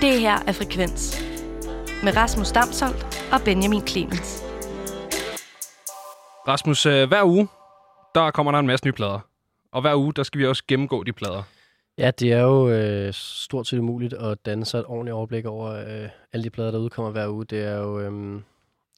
Det 0.00 0.20
her 0.20 0.38
er 0.46 0.52
Frekvens 0.52 1.22
med 2.04 2.16
Rasmus 2.16 2.50
Damsholdt 2.50 3.28
og 3.32 3.40
Benjamin 3.44 3.86
Clemens. 3.86 4.42
Rasmus, 6.48 6.86
øh, 6.86 7.08
hver 7.08 7.24
uge, 7.24 7.48
der 8.14 8.30
kommer 8.30 8.52
der 8.52 8.58
en 8.58 8.66
masse 8.66 8.86
nye 8.86 8.92
plader. 8.92 9.20
Og 9.72 9.80
hver 9.80 9.94
uge, 9.96 10.12
der 10.12 10.22
skal 10.22 10.38
vi 10.38 10.46
også 10.46 10.62
gennemgå 10.68 11.02
de 11.04 11.12
plader. 11.12 11.42
Ja, 11.98 12.10
det 12.10 12.32
er 12.32 12.40
jo 12.40 12.68
øh, 12.68 13.12
stort 13.12 13.66
set 13.66 13.78
umuligt 13.78 14.12
at 14.12 14.46
danne 14.46 14.64
sig 14.64 14.78
et 14.78 14.84
ordentligt 14.86 15.14
overblik 15.14 15.46
over 15.46 15.70
øh, 15.72 16.08
alle 16.32 16.44
de 16.44 16.50
plader, 16.50 16.70
der 16.70 16.78
udkommer 16.78 17.10
hver 17.10 17.28
uge. 17.28 17.44
Det 17.44 17.64
er 17.64 17.76
jo 17.76 18.00
øh, 18.00 18.40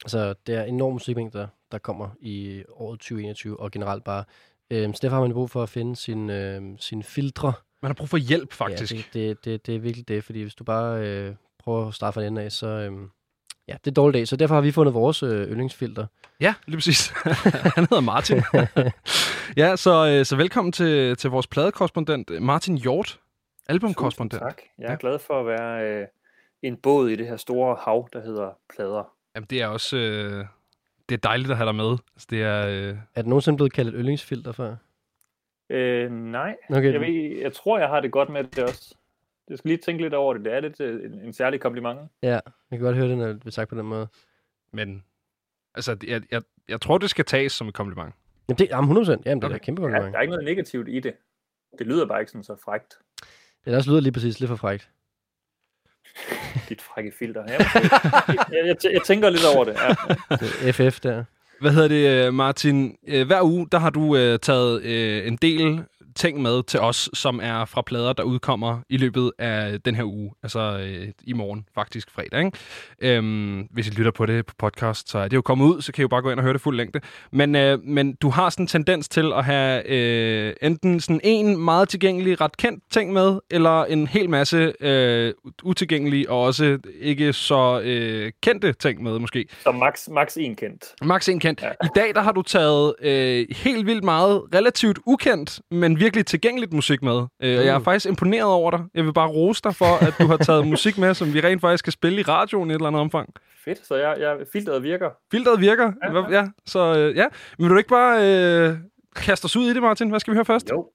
altså, 0.04 0.34
det 0.46 0.54
er 0.54 0.62
enorme 0.62 0.92
musikmængder, 0.92 1.46
der 1.72 1.78
kommer 1.78 2.08
i 2.20 2.62
året 2.76 3.00
2021, 3.00 3.60
og 3.60 3.70
generelt 3.70 4.04
bare. 4.04 4.24
Øh, 4.70 4.94
så 4.94 4.98
derfor 5.02 5.16
har 5.16 5.22
man 5.22 5.32
brug 5.32 5.50
for 5.50 5.62
at 5.62 5.68
finde 5.68 5.96
sin, 5.96 6.30
øh, 6.30 6.62
sin 6.78 7.02
filtre. 7.02 7.52
Man 7.82 7.88
har 7.88 7.94
brug 7.94 8.08
for 8.08 8.16
hjælp, 8.16 8.52
faktisk. 8.52 8.92
Ja, 8.92 8.96
det, 8.96 9.14
det, 9.14 9.44
det, 9.44 9.66
det 9.66 9.74
er 9.74 9.78
virkelig 9.78 10.08
det, 10.08 10.24
fordi 10.24 10.42
hvis 10.42 10.54
du 10.54 10.64
bare 10.64 11.06
øh, 11.06 11.34
prøver 11.58 11.88
at 11.88 11.94
starte 11.94 12.14
fra 12.14 12.22
den 12.22 12.38
af, 12.38 12.52
så... 12.52 12.66
Øh, 12.66 12.92
ja, 13.68 13.76
det 13.84 13.90
er 13.90 13.94
dårligt 13.94 14.14
dag. 14.14 14.28
Så 14.28 14.36
derfor 14.36 14.54
har 14.54 14.62
vi 14.62 14.72
fundet 14.72 14.94
vores 14.94 15.22
øh, 15.22 15.48
yndlingsfilter. 15.48 16.06
Ja, 16.40 16.54
lige 16.66 16.76
præcis. 16.76 17.08
Han 17.76 17.86
hedder 17.90 18.00
Martin. 18.00 18.42
ja, 19.62 19.76
så, 19.76 20.06
øh, 20.06 20.24
så 20.24 20.36
velkommen 20.36 20.72
til, 20.72 21.16
til 21.16 21.30
vores 21.30 21.46
pladekorrespondent, 21.46 22.42
Martin 22.42 22.78
Hjort, 22.78 23.20
albumkorrespondent. 23.68 24.42
Tak. 24.42 24.60
Jeg 24.78 24.86
er 24.86 24.90
ja. 24.90 24.96
glad 25.00 25.18
for 25.18 25.40
at 25.40 25.46
være 25.46 26.00
øh, 26.00 26.06
en 26.62 26.76
båd 26.76 27.10
i 27.10 27.16
det 27.16 27.26
her 27.26 27.36
store 27.36 27.76
hav, 27.80 28.08
der 28.12 28.22
hedder 28.22 28.50
plader. 28.74 29.12
Jamen, 29.34 29.46
det 29.50 29.62
er 29.62 29.66
også... 29.66 29.96
Øh, 29.96 30.44
det 31.08 31.14
er 31.14 31.28
dejligt 31.28 31.50
at 31.50 31.56
have 31.56 31.66
dig 31.66 31.74
med. 31.74 31.90
Altså, 31.90 32.26
det 32.30 32.42
er, 32.42 32.66
øh... 32.66 32.96
er 33.14 33.22
det 33.22 33.26
nogensinde 33.26 33.56
blevet 33.56 33.72
kaldt 33.72 33.88
et 33.88 33.94
yndlingsfilter 33.98 34.52
før? 34.52 34.76
Øh, 35.72 36.10
nej. 36.10 36.56
Okay. 36.68 36.92
Jeg, 36.92 37.00
ved, 37.00 37.40
jeg 37.40 37.52
tror, 37.52 37.78
jeg 37.78 37.88
har 37.88 38.00
det 38.00 38.12
godt 38.12 38.28
med 38.28 38.44
det 38.44 38.64
også. 38.64 38.94
Jeg 39.48 39.58
skal 39.58 39.68
lige 39.68 39.78
tænke 39.78 40.02
lidt 40.02 40.14
over 40.14 40.34
det. 40.34 40.44
Det 40.44 40.52
er 40.52 40.60
lidt 40.60 40.80
øh, 40.80 41.04
en, 41.04 41.20
en 41.20 41.32
særlig 41.32 41.60
kompliment. 41.60 42.00
Ja, 42.22 42.28
jeg 42.30 42.42
kan 42.70 42.80
godt 42.80 42.96
høre 42.96 43.08
det, 43.08 43.18
når 43.18 43.26
det 43.26 43.40
bliver 43.40 43.52
sagt 43.52 43.68
på 43.68 43.74
den 43.74 43.86
måde. 43.86 44.08
Men 44.72 45.04
altså, 45.74 45.96
jeg, 46.06 46.22
jeg, 46.30 46.42
jeg 46.68 46.80
tror, 46.80 46.98
det 46.98 47.10
skal 47.10 47.24
tages 47.24 47.52
som 47.52 47.68
et 47.68 47.74
kompliment. 47.74 48.14
Jamen, 48.48 48.58
det, 48.58 48.68
jamen 48.68 48.96
100%. 48.96 49.10
Jamen, 49.10 49.24
det 49.24 49.44
okay. 49.44 49.52
er 49.52 49.56
et 49.56 49.62
kæmpe 49.62 49.82
kompliment. 49.82 50.06
Ja, 50.06 50.10
der 50.10 50.18
er 50.18 50.22
ikke 50.22 50.30
noget 50.30 50.44
negativt 50.44 50.88
i 50.88 51.00
det. 51.00 51.14
Det 51.78 51.86
lyder 51.86 52.06
bare 52.06 52.20
ikke 52.20 52.32
sådan 52.32 52.44
så 52.44 52.56
frægt. 52.64 52.98
Det 53.64 53.76
også 53.76 53.90
lyder 53.90 54.00
lige 54.00 54.12
præcis 54.12 54.40
lidt 54.40 54.48
for 54.48 54.56
frægt. 54.56 54.90
Dit 56.68 56.82
frække 56.82 57.12
filter. 57.18 57.44
Ja, 57.48 57.52
jeg, 57.52 58.66
jeg, 58.66 58.92
jeg, 58.92 59.02
tænker 59.02 59.30
lidt 59.30 59.42
over 59.56 59.64
det. 59.64 59.74
Ja. 59.74 59.94
det 60.66 60.74
FF 60.74 61.00
der. 61.00 61.24
Hvad 61.62 61.72
hedder 61.72 61.88
det, 61.88 62.26
øh, 62.26 62.34
Martin? 62.34 62.94
Øh, 63.08 63.26
hver 63.26 63.42
uge, 63.42 63.66
der 63.72 63.78
har 63.78 63.90
du 63.90 64.16
øh, 64.16 64.38
taget 64.38 64.82
øh, 64.82 65.26
en 65.26 65.36
del 65.36 65.80
ting 66.16 66.42
med 66.42 66.62
til 66.62 66.80
os, 66.80 67.10
som 67.14 67.40
er 67.42 67.64
fra 67.64 67.82
plader, 67.82 68.12
der 68.12 68.22
udkommer 68.22 68.78
i 68.88 68.96
løbet 68.96 69.32
af 69.38 69.80
den 69.80 69.94
her 69.94 70.04
uge. 70.04 70.30
Altså 70.42 70.78
øh, 70.78 71.08
i 71.24 71.32
morgen, 71.32 71.66
faktisk 71.74 72.10
fredag. 72.10 72.44
Ikke? 72.44 73.16
Øhm, 73.16 73.60
hvis 73.70 73.88
I 73.88 73.90
lytter 73.90 74.10
på 74.10 74.26
det 74.26 74.46
på 74.46 74.54
podcast, 74.58 75.10
så 75.10 75.18
er 75.18 75.28
det 75.28 75.36
jo 75.36 75.42
kommet 75.42 75.64
ud, 75.64 75.82
så 75.82 75.92
kan 75.92 76.02
I 76.02 76.04
jo 76.04 76.08
bare 76.08 76.22
gå 76.22 76.30
ind 76.30 76.38
og 76.38 76.42
høre 76.42 76.52
det 76.52 76.60
fuld 76.60 76.76
længde. 76.76 77.00
Men, 77.32 77.56
øh, 77.56 77.78
men 77.84 78.14
du 78.14 78.30
har 78.30 78.50
sådan 78.50 78.64
en 78.64 78.66
tendens 78.66 79.08
til 79.08 79.32
at 79.32 79.44
have 79.44 79.88
øh, 79.90 80.54
enten 80.62 81.00
sådan 81.00 81.20
en 81.24 81.56
meget 81.64 81.88
tilgængelig, 81.88 82.40
ret 82.40 82.56
kendt 82.56 82.84
ting 82.90 83.12
med, 83.12 83.38
eller 83.50 83.84
en 83.84 84.06
hel 84.06 84.30
masse 84.30 84.72
øh, 84.80 85.34
utilgængelige 85.62 86.30
og 86.30 86.40
også 86.40 86.78
ikke 87.00 87.32
så 87.32 87.80
øh, 87.84 88.32
kendte 88.42 88.72
ting 88.72 89.02
med, 89.02 89.18
måske. 89.18 89.46
Så 89.62 89.72
max, 89.72 90.08
max 90.08 90.36
en 90.36 90.56
kendt. 90.56 90.84
Max 91.02 91.28
en 91.28 91.40
kendt. 91.40 91.62
Ja. 91.62 91.70
I 91.84 91.88
dag, 91.94 92.14
der 92.14 92.20
har 92.20 92.32
du 92.32 92.42
taget 92.42 92.94
øh, 93.02 93.46
helt 93.50 93.86
vildt 93.86 94.04
meget 94.04 94.42
relativt 94.54 94.98
ukendt, 95.06 95.60
men 95.70 96.00
virkelig 96.04 96.26
tilgængeligt 96.26 96.72
musik 96.72 97.02
med. 97.02 97.16
Øh, 97.16 97.58
og 97.58 97.64
jeg 97.66 97.74
er 97.74 97.78
mm. 97.78 97.84
faktisk 97.84 98.06
imponeret 98.06 98.52
over 98.60 98.70
dig. 98.70 98.80
Jeg 98.94 99.04
vil 99.04 99.12
bare 99.12 99.28
rose 99.28 99.62
dig 99.64 99.74
for, 99.74 100.06
at 100.06 100.14
du 100.20 100.26
har 100.26 100.36
taget 100.36 100.66
musik 100.74 100.98
med, 100.98 101.14
som 101.14 101.34
vi 101.34 101.40
rent 101.40 101.60
faktisk 101.60 101.84
kan 101.84 101.92
spille 101.92 102.20
i 102.20 102.22
radioen 102.22 102.70
i 102.70 102.72
et 102.72 102.74
eller 102.74 102.88
andet 102.88 103.00
omfang. 103.00 103.34
Fedt, 103.64 103.86
så 103.86 103.94
jeg, 103.94 104.16
jeg, 104.20 104.36
filteret 104.52 104.82
virker. 104.82 105.10
Filteret 105.30 105.60
virker, 105.60 105.92
ja. 106.02 106.12
ja. 106.12 106.30
ja. 106.30 106.48
Så 106.66 106.98
øh, 106.98 107.16
ja, 107.16 107.26
men 107.58 107.64
vil 107.64 107.70
du 107.70 107.78
ikke 107.78 107.88
bare 107.88 108.14
øh, 108.28 108.76
kaste 109.16 109.44
os 109.44 109.56
ud 109.56 109.70
i 109.70 109.74
det, 109.74 109.82
Martin? 109.82 110.08
Hvad 110.10 110.20
skal 110.20 110.30
vi 110.30 110.36
høre 110.36 110.44
først? 110.44 110.70
Jo. 110.70 110.90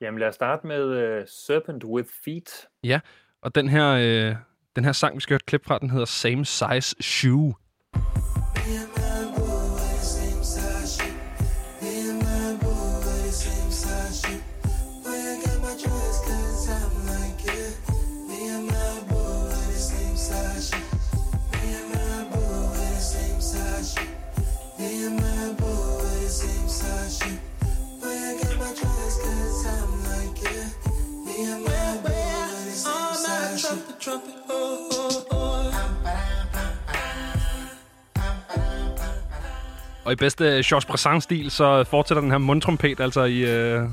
Jamen 0.00 0.20
lad 0.20 0.28
os 0.28 0.34
starte 0.34 0.66
med 0.66 0.84
uh, 0.84 1.24
Serpent 1.26 1.84
with 1.84 2.08
Feet. 2.24 2.66
Ja, 2.84 3.00
og 3.42 3.54
den 3.54 3.68
her, 3.68 3.90
øh, 3.90 4.36
den 4.76 4.84
her 4.84 4.92
sang, 4.92 5.16
vi 5.16 5.20
skal 5.20 5.32
høre 5.32 5.36
et 5.36 5.46
klip 5.46 5.64
fra, 5.66 5.78
den 5.78 5.90
hedder 5.90 6.04
Same 6.04 6.44
Size 6.44 6.94
Shoe. 7.00 7.54
Og 40.04 40.12
i 40.12 40.16
bedste 40.16 40.44
Georges 40.44 40.84
Brassens-stil, 40.84 41.50
så 41.50 41.84
fortsætter 41.84 42.20
den 42.20 42.30
her 42.30 42.38
mundtrompet 42.38 43.00
altså 43.00 43.24
i 43.24 43.40
øh, 43.40 43.82
et 43.82 43.88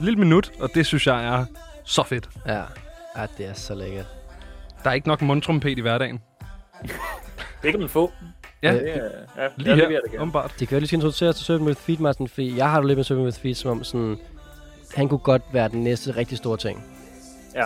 lille 0.00 0.18
minut, 0.18 0.52
og 0.60 0.70
det 0.74 0.86
synes 0.86 1.06
jeg 1.06 1.24
er 1.24 1.44
så 1.84 2.02
fedt. 2.02 2.28
Ja, 2.46 2.62
ja 3.16 3.26
det 3.38 3.46
er 3.46 3.54
så 3.54 3.74
lækkert. 3.74 4.06
Der 4.84 4.90
er 4.90 4.94
ikke 4.94 5.08
nok 5.08 5.22
mundtrompet 5.22 5.78
i 5.78 5.80
hverdagen. 5.80 6.20
det 7.62 7.70
kan 7.70 7.80
man 7.80 7.88
få. 7.88 8.12
Ja, 8.62 8.74
det, 8.74 8.96
er, 8.96 9.42
ja 9.42 9.48
lige 9.56 9.76
her, 9.76 9.88
det 9.88 10.20
åbenbart. 10.20 10.54
Det 10.58 10.68
kan 10.68 10.74
jeg 10.74 10.82
lige 10.82 10.96
introducere 10.96 11.32
til 11.32 11.44
Servant 11.44 11.66
with 11.66 11.80
Feet, 11.80 12.00
Martin, 12.00 12.28
fordi 12.28 12.56
jeg 12.56 12.70
har 12.70 12.80
jo 12.80 12.86
lidt 12.86 12.98
med 12.98 13.04
Servant 13.04 13.24
with 13.24 13.40
Feet, 13.40 13.56
som 13.56 13.70
om 13.70 13.84
sådan, 13.84 14.18
han 14.94 15.08
kunne 15.08 15.18
godt 15.18 15.42
være 15.52 15.68
den 15.68 15.84
næste 15.84 16.16
rigtig 16.16 16.38
store 16.38 16.56
ting. 16.56 16.84
Ja, 17.54 17.64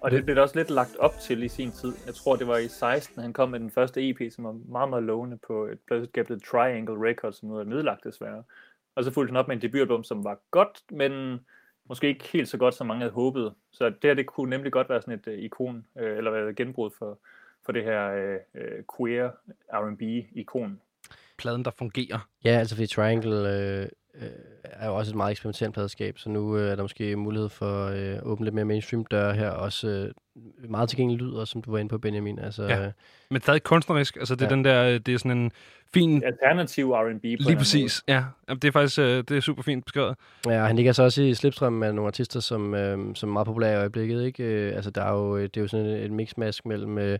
og 0.00 0.10
det 0.10 0.24
blev 0.24 0.36
der 0.36 0.42
også 0.42 0.56
lidt 0.56 0.70
lagt 0.70 0.96
op 0.96 1.18
til 1.20 1.42
i 1.42 1.48
sin 1.48 1.72
tid. 1.72 1.92
Jeg 2.06 2.14
tror, 2.14 2.36
det 2.36 2.46
var 2.46 2.56
i 2.56 2.68
16, 2.68 3.22
han 3.22 3.32
kom 3.32 3.48
med 3.50 3.60
den 3.60 3.70
første 3.70 4.08
EP, 4.08 4.32
som 4.32 4.44
var 4.44 4.52
meget, 4.52 4.88
meget 4.88 5.04
lovende 5.04 5.38
på 5.46 5.66
et 5.66 5.78
pladselskab, 5.86 6.28
der 6.28 6.38
Triangle 6.50 7.08
Records, 7.08 7.36
som 7.36 7.48
nu 7.48 7.56
er 7.56 7.64
nedlagt 7.64 8.04
desværre. 8.04 8.42
Og 8.94 9.04
så 9.04 9.10
fulgte 9.10 9.30
han 9.30 9.36
op 9.36 9.48
med 9.48 9.56
en 9.56 9.62
debutalbum, 9.62 10.04
som 10.04 10.24
var 10.24 10.38
godt, 10.50 10.82
men 10.90 11.40
måske 11.88 12.08
ikke 12.08 12.28
helt 12.32 12.48
så 12.48 12.58
godt, 12.58 12.74
som 12.74 12.86
mange 12.86 13.00
havde 13.00 13.12
håbet. 13.12 13.54
Så 13.72 13.88
det 13.88 13.96
her, 14.02 14.14
det 14.14 14.26
kunne 14.26 14.50
nemlig 14.50 14.72
godt 14.72 14.88
være 14.88 15.00
sådan 15.00 15.14
et 15.14 15.26
uh, 15.26 15.34
ikon, 15.34 15.86
uh, 15.94 16.02
eller 16.02 16.48
et 16.48 16.56
genbrud 16.56 16.90
for, 16.98 17.18
for 17.64 17.72
det 17.72 17.84
her 17.84 18.34
uh, 18.34 18.60
uh, 18.60 18.96
queer 18.96 19.30
R&B-ikon. 19.72 20.80
Pladen, 21.38 21.64
der 21.64 21.70
fungerer. 21.70 22.28
Ja, 22.44 22.50
altså 22.50 22.74
fordi 22.74 22.86
Triangle 22.86 23.58
øh, 23.58 23.88
øh, 24.20 24.28
er 24.64 24.86
jo 24.86 24.96
også 24.96 25.12
et 25.12 25.16
meget 25.16 25.30
eksperimenterende 25.30 25.74
pladeskab, 25.74 26.18
så 26.18 26.28
nu 26.28 26.56
øh, 26.56 26.70
er 26.70 26.74
der 26.74 26.82
måske 26.82 27.16
mulighed 27.16 27.48
for 27.48 27.86
øh, 27.86 27.96
at 27.96 28.22
åbne 28.22 28.46
lidt 28.46 28.54
mere 28.54 28.64
mainstream 28.64 29.04
døre 29.04 29.34
her. 29.34 29.50
Også 29.50 29.88
øh, 29.88 30.70
meget 30.70 30.88
tilgængelig 30.88 31.22
lyd, 31.22 31.32
også, 31.32 31.52
som 31.52 31.62
du 31.62 31.70
var 31.70 31.78
inde 31.78 31.88
på, 31.88 31.98
Benjamin. 31.98 32.38
Altså, 32.38 32.64
ja. 32.64 32.90
Men 33.30 33.42
stadig 33.42 33.62
kunstnerisk. 33.62 34.16
Altså, 34.16 34.34
det 34.34 34.42
er 34.42 34.46
ja. 34.46 34.54
den 34.54 34.64
der, 34.64 34.98
det 34.98 35.14
er 35.14 35.18
sådan 35.18 35.38
en 35.38 35.52
fin... 35.94 36.24
Alternativ 36.24 36.92
R&B. 36.92 37.22
Lige 37.22 37.56
præcis, 37.56 38.02
måde. 38.08 38.16
ja. 38.16 38.54
Det 38.54 38.64
er 38.64 38.72
faktisk 38.72 38.98
øh, 38.98 39.24
det 39.28 39.30
er 39.30 39.40
super 39.40 39.62
fint 39.62 39.84
beskrevet. 39.84 40.16
Ja, 40.46 40.64
han 40.64 40.76
ligger 40.76 40.92
så 40.92 41.02
også 41.02 41.22
i 41.22 41.34
slipstrømmen 41.34 41.80
med 41.80 41.92
nogle 41.92 42.06
artister, 42.06 42.40
som, 42.40 42.74
øh, 42.74 43.14
som 43.14 43.28
er 43.28 43.32
meget 43.32 43.46
populære 43.46 43.72
i 43.72 43.76
øjeblikket. 43.76 44.24
Ikke? 44.24 44.44
Øh, 44.44 44.76
altså, 44.76 44.90
der 44.90 45.02
er 45.02 45.12
jo, 45.12 45.42
det 45.42 45.56
er 45.56 45.60
jo 45.60 45.68
sådan 45.68 45.86
et 45.86 46.10
mixmask 46.10 46.66
mellem 46.66 46.98
øh, 46.98 47.18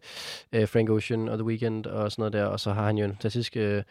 Frank 0.53 0.91
Ocean 0.91 1.29
og 1.29 1.39
The 1.39 1.45
Weeknd 1.45 1.87
og 1.87 2.13
sådan 2.13 2.21
noget 2.21 2.33
der, 2.33 2.45
og 2.45 2.61
så 2.61 2.73
har 2.73 2.87
han 2.87 2.99
jo 2.99 3.05
en 3.05 3.11
fantastisk... 3.11 3.57
Øh, 3.57 3.83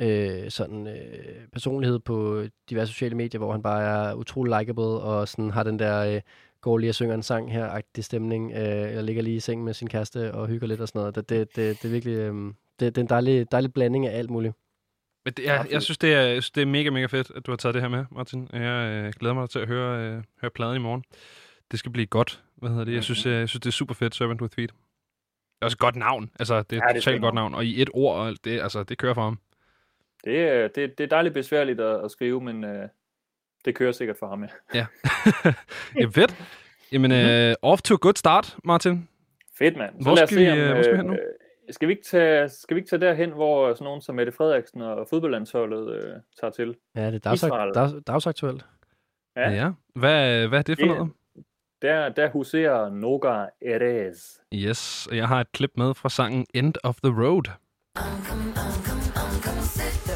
øh, 0.00 0.50
sådan 0.50 0.86
øh, 0.86 1.46
personlighed 1.52 1.98
på 1.98 2.44
diverse 2.70 2.92
sociale 2.92 3.16
medier, 3.16 3.38
hvor 3.38 3.52
han 3.52 3.62
bare 3.62 3.82
er 3.82 4.14
utrolig 4.14 4.58
likable 4.58 4.84
og 4.84 5.28
sådan 5.28 5.50
har 5.50 5.62
den 5.62 5.78
der 5.78 6.14
øh, 6.14 6.20
går 6.60 6.78
lige 6.78 6.90
og 6.90 6.94
synger 6.94 7.14
en 7.14 7.22
sang 7.22 7.52
her, 7.52 7.66
agtig 7.66 8.04
stemning, 8.04 8.52
øh, 8.52 8.88
eller 8.88 9.02
ligger 9.02 9.22
lige 9.22 9.36
i 9.36 9.40
seng 9.40 9.64
med 9.64 9.74
sin 9.74 9.88
kæreste 9.88 10.34
og 10.34 10.48
hygger 10.48 10.66
lidt 10.66 10.80
og 10.80 10.88
sådan 10.88 10.98
noget. 10.98 11.14
Det, 11.14 11.28
det, 11.28 11.56
det, 11.56 11.82
det 11.82 11.88
er 11.88 11.92
virkelig 11.92 12.16
øh, 12.16 12.34
det, 12.80 12.94
det 12.94 12.98
er 12.98 13.02
en 13.02 13.08
dejlig, 13.08 13.52
dejlig 13.52 13.72
blanding 13.72 14.06
af 14.06 14.18
alt 14.18 14.30
muligt. 14.30 14.54
Men 15.24 15.34
det, 15.34 15.44
jeg, 15.44 15.66
jeg, 15.70 15.82
synes, 15.82 15.98
det 15.98 16.14
er, 16.14 16.50
det 16.54 16.62
er 16.62 16.66
mega, 16.66 16.90
mega 16.90 17.06
fedt, 17.06 17.32
at 17.36 17.46
du 17.46 17.50
har 17.52 17.56
taget 17.56 17.74
det 17.74 17.82
her 17.82 17.88
med, 17.88 18.04
Martin. 18.10 18.48
Jeg 18.52 19.04
øh, 19.04 19.12
glæder 19.20 19.34
mig 19.34 19.50
til 19.50 19.58
at 19.58 19.68
høre, 19.68 20.00
øh, 20.00 20.22
høre 20.40 20.50
pladen 20.50 20.76
i 20.76 20.80
morgen. 20.80 21.04
Det 21.70 21.78
skal 21.78 21.92
blive 21.92 22.06
godt. 22.06 22.42
Hvad 22.56 22.70
hedder 22.70 22.84
det? 22.84 22.94
Jeg 22.94 23.04
synes, 23.04 23.26
jeg, 23.26 23.32
jeg 23.32 23.48
synes 23.48 23.60
det 23.60 23.68
er 23.68 23.72
super 23.72 23.94
fedt, 23.94 24.14
Servant 24.14 24.40
with 24.40 24.54
Feet. 24.54 24.70
Det 24.70 24.76
er 25.62 25.66
også 25.66 25.74
et 25.74 25.78
godt 25.78 25.96
navn. 25.96 26.30
Altså, 26.38 26.62
det 26.62 26.78
er 26.78 26.82
et 26.82 26.94
ja, 26.94 27.00
totalt 27.00 27.20
godt 27.20 27.34
navn. 27.34 27.54
Og 27.54 27.64
i 27.64 27.82
et 27.82 27.90
ord, 27.94 28.34
det, 28.44 28.60
altså, 28.60 28.82
det 28.82 28.98
kører 28.98 29.14
for 29.14 29.22
ham. 29.22 29.38
Det, 30.24 30.74
det, 30.74 30.98
det 30.98 31.04
er 31.04 31.08
dejligt 31.08 31.34
besværligt 31.34 31.80
at, 31.80 32.04
at 32.04 32.10
skrive, 32.10 32.40
men 32.40 32.64
uh, 32.64 32.88
det 33.64 33.74
kører 33.74 33.92
sikkert 33.92 34.16
for 34.16 34.28
ham, 34.28 34.42
ja. 34.42 34.48
Ja, 34.74 34.86
ja 36.00 36.06
fedt. 36.06 36.44
Jamen, 36.92 37.10
mm-hmm. 37.10 37.54
uh, 37.64 37.70
off 37.70 37.82
to 37.82 37.94
a 37.94 37.98
good 38.00 38.14
start, 38.14 38.56
Martin. 38.64 39.08
Fedt, 39.58 39.76
mand. 39.76 40.02
Så 40.02 40.08
hvor 40.08 40.26
skal, 40.26 40.38
vi, 40.38 40.50
om, 40.50 40.58
uh, 40.58 40.72
hvor 40.72 40.82
skal 40.82 40.92
vi 40.92 40.96
hen 40.96 41.06
nu? 41.06 41.16
Skal 41.70 41.88
vi, 41.88 41.92
ikke 41.92 42.04
tage, 42.04 42.48
skal 42.48 42.74
vi 42.74 42.78
ikke 42.78 42.90
tage 42.90 43.00
derhen, 43.00 43.30
hvor 43.30 43.74
sådan 43.74 43.84
nogen 43.84 44.00
som 44.00 44.14
Mette 44.14 44.32
Frederiksen 44.32 44.82
og 44.82 45.06
fodboldlandsholdet 45.10 45.88
uh, 45.88 46.20
tager 46.40 46.50
til? 46.50 46.76
Ja, 46.96 47.06
det 47.06 47.14
er 47.14 47.18
dagsakt, 47.18 47.74
dags, 47.74 47.92
dagsaktuelt. 48.06 48.64
Ja. 49.36 49.50
ja. 49.50 49.70
Hvad, 49.94 50.48
hvad 50.48 50.58
er 50.58 50.62
det 50.62 50.78
for 50.78 50.86
det, 50.86 50.96
noget? 50.96 51.12
der, 51.82 52.08
der 52.08 52.30
huserer 52.30 52.90
Noga 52.90 53.46
Erez. 53.60 54.38
Yes, 54.54 55.06
og 55.10 55.16
jeg 55.16 55.28
har 55.28 55.40
et 55.40 55.52
klip 55.52 55.70
med 55.76 55.94
fra 55.94 56.08
sangen 56.08 56.46
End 56.54 56.74
of 56.82 56.96
the 57.04 57.12
Road. 57.22 57.42
really, 59.82 60.11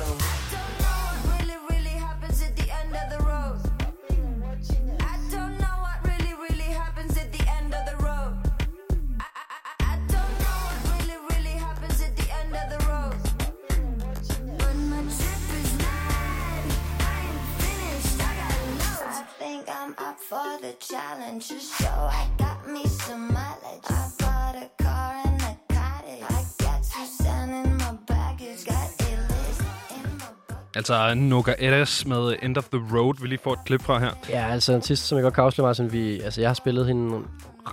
challenge. 20.81 21.49
Just 21.49 21.79
show 21.79 21.99
I 22.21 22.25
got 22.39 22.59
me 22.75 22.83
some 22.87 23.29
mileage. 23.29 23.87
I 23.89 24.05
bought 24.19 24.57
a 24.65 24.69
car 24.83 25.13
and 25.25 25.41
a 25.51 25.55
cottage. 25.75 26.25
I 26.39 26.41
got 26.65 26.85
Suzanne 26.85 27.53
in 27.61 27.77
my 27.77 27.93
baggage. 28.07 28.65
Got 28.65 28.89
a 29.01 29.13
list 29.33 29.63
in 29.97 30.03
my 30.21 30.29
book. 30.49 30.77
Altså 30.77 31.15
Noga 31.15 31.55
Eres 31.59 32.07
med 32.07 32.37
End 32.43 32.57
of 32.57 32.65
the 32.65 32.81
Road, 32.93 33.15
vil 33.21 33.29
lige 33.29 33.41
få 33.45 33.53
et 33.53 33.59
klip 33.65 33.83
fra 33.83 33.99
her. 33.99 34.11
Ja, 34.31 34.49
altså 34.53 34.73
en 34.73 34.83
sidste, 34.83 35.07
som 35.07 35.17
jeg 35.19 35.23
godt 35.23 35.35
kan 35.35 35.45
afsløre, 35.45 35.67
Martin, 35.67 35.93
vi, 35.93 36.21
altså 36.21 36.41
jeg 36.41 36.49
har 36.49 36.55
spillet 36.55 36.87
hende 36.87 37.23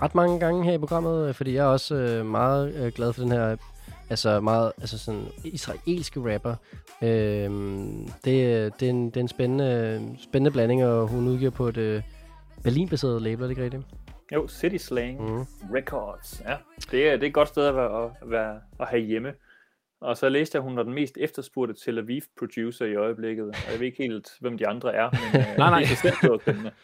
ret 0.02 0.14
mange 0.14 0.40
gange 0.40 0.64
her 0.64 0.72
i 0.72 0.78
programmet, 0.78 1.28
øh, 1.28 1.34
fordi 1.34 1.54
jeg 1.54 1.62
er 1.62 1.68
også 1.68 1.94
øh, 1.94 2.26
meget 2.26 2.74
øh, 2.74 2.92
glad 2.92 3.12
for 3.12 3.22
den 3.22 3.32
her, 3.32 3.56
altså 4.10 4.40
meget, 4.40 4.72
altså 4.80 4.98
sådan 4.98 5.26
israelske 5.44 6.34
rapper. 6.34 6.54
Øhm, 7.02 8.08
det, 8.24 8.72
det, 8.80 8.86
er 8.86 8.90
en, 8.90 9.06
det 9.06 9.16
er 9.16 9.20
en 9.20 9.28
spændende, 9.28 10.00
spændende 10.22 10.50
blanding, 10.50 10.84
og 10.84 11.08
hun 11.08 11.28
udgiver 11.28 11.50
på 11.50 11.68
et 11.68 12.02
Berlin-baseret 12.64 13.22
label, 13.22 13.42
er 13.42 13.46
det 13.46 13.50
ikke 13.50 13.64
rigtigt? 13.64 13.82
Jo, 14.32 14.48
City 14.48 14.76
Slang 14.76 15.20
Mhm. 15.22 15.44
Records. 15.74 16.42
Ja, 16.48 16.56
det 16.90 17.08
er, 17.08 17.12
det 17.12 17.22
er 17.22 17.26
et 17.26 17.34
godt 17.34 17.48
sted 17.48 17.66
at, 17.66 17.74
være, 17.76 18.04
at, 18.04 18.30
være, 18.30 18.60
at 18.80 18.86
have 18.88 19.02
hjemme. 19.02 19.32
Og 20.00 20.16
så 20.16 20.28
læste 20.28 20.56
jeg, 20.56 20.64
at 20.64 20.68
hun 20.70 20.78
er 20.78 20.82
den 20.82 20.94
mest 20.94 21.18
efterspurgte 21.20 21.74
Tel 21.84 21.98
Aviv 21.98 22.20
producer 22.38 22.84
i 22.86 22.94
øjeblikket. 22.94 23.44
Og 23.48 23.54
jeg 23.72 23.80
ved 23.80 23.86
ikke 23.86 24.02
helt, 24.02 24.28
hvem 24.40 24.58
de 24.58 24.66
andre 24.68 24.94
er, 24.94 25.10
men 25.10 25.40
øh, 25.40 25.46
Nej, 25.58 25.70
nej. 25.70 25.80
det 25.80 26.04
er 26.22 26.38
bestemt. 26.38 26.74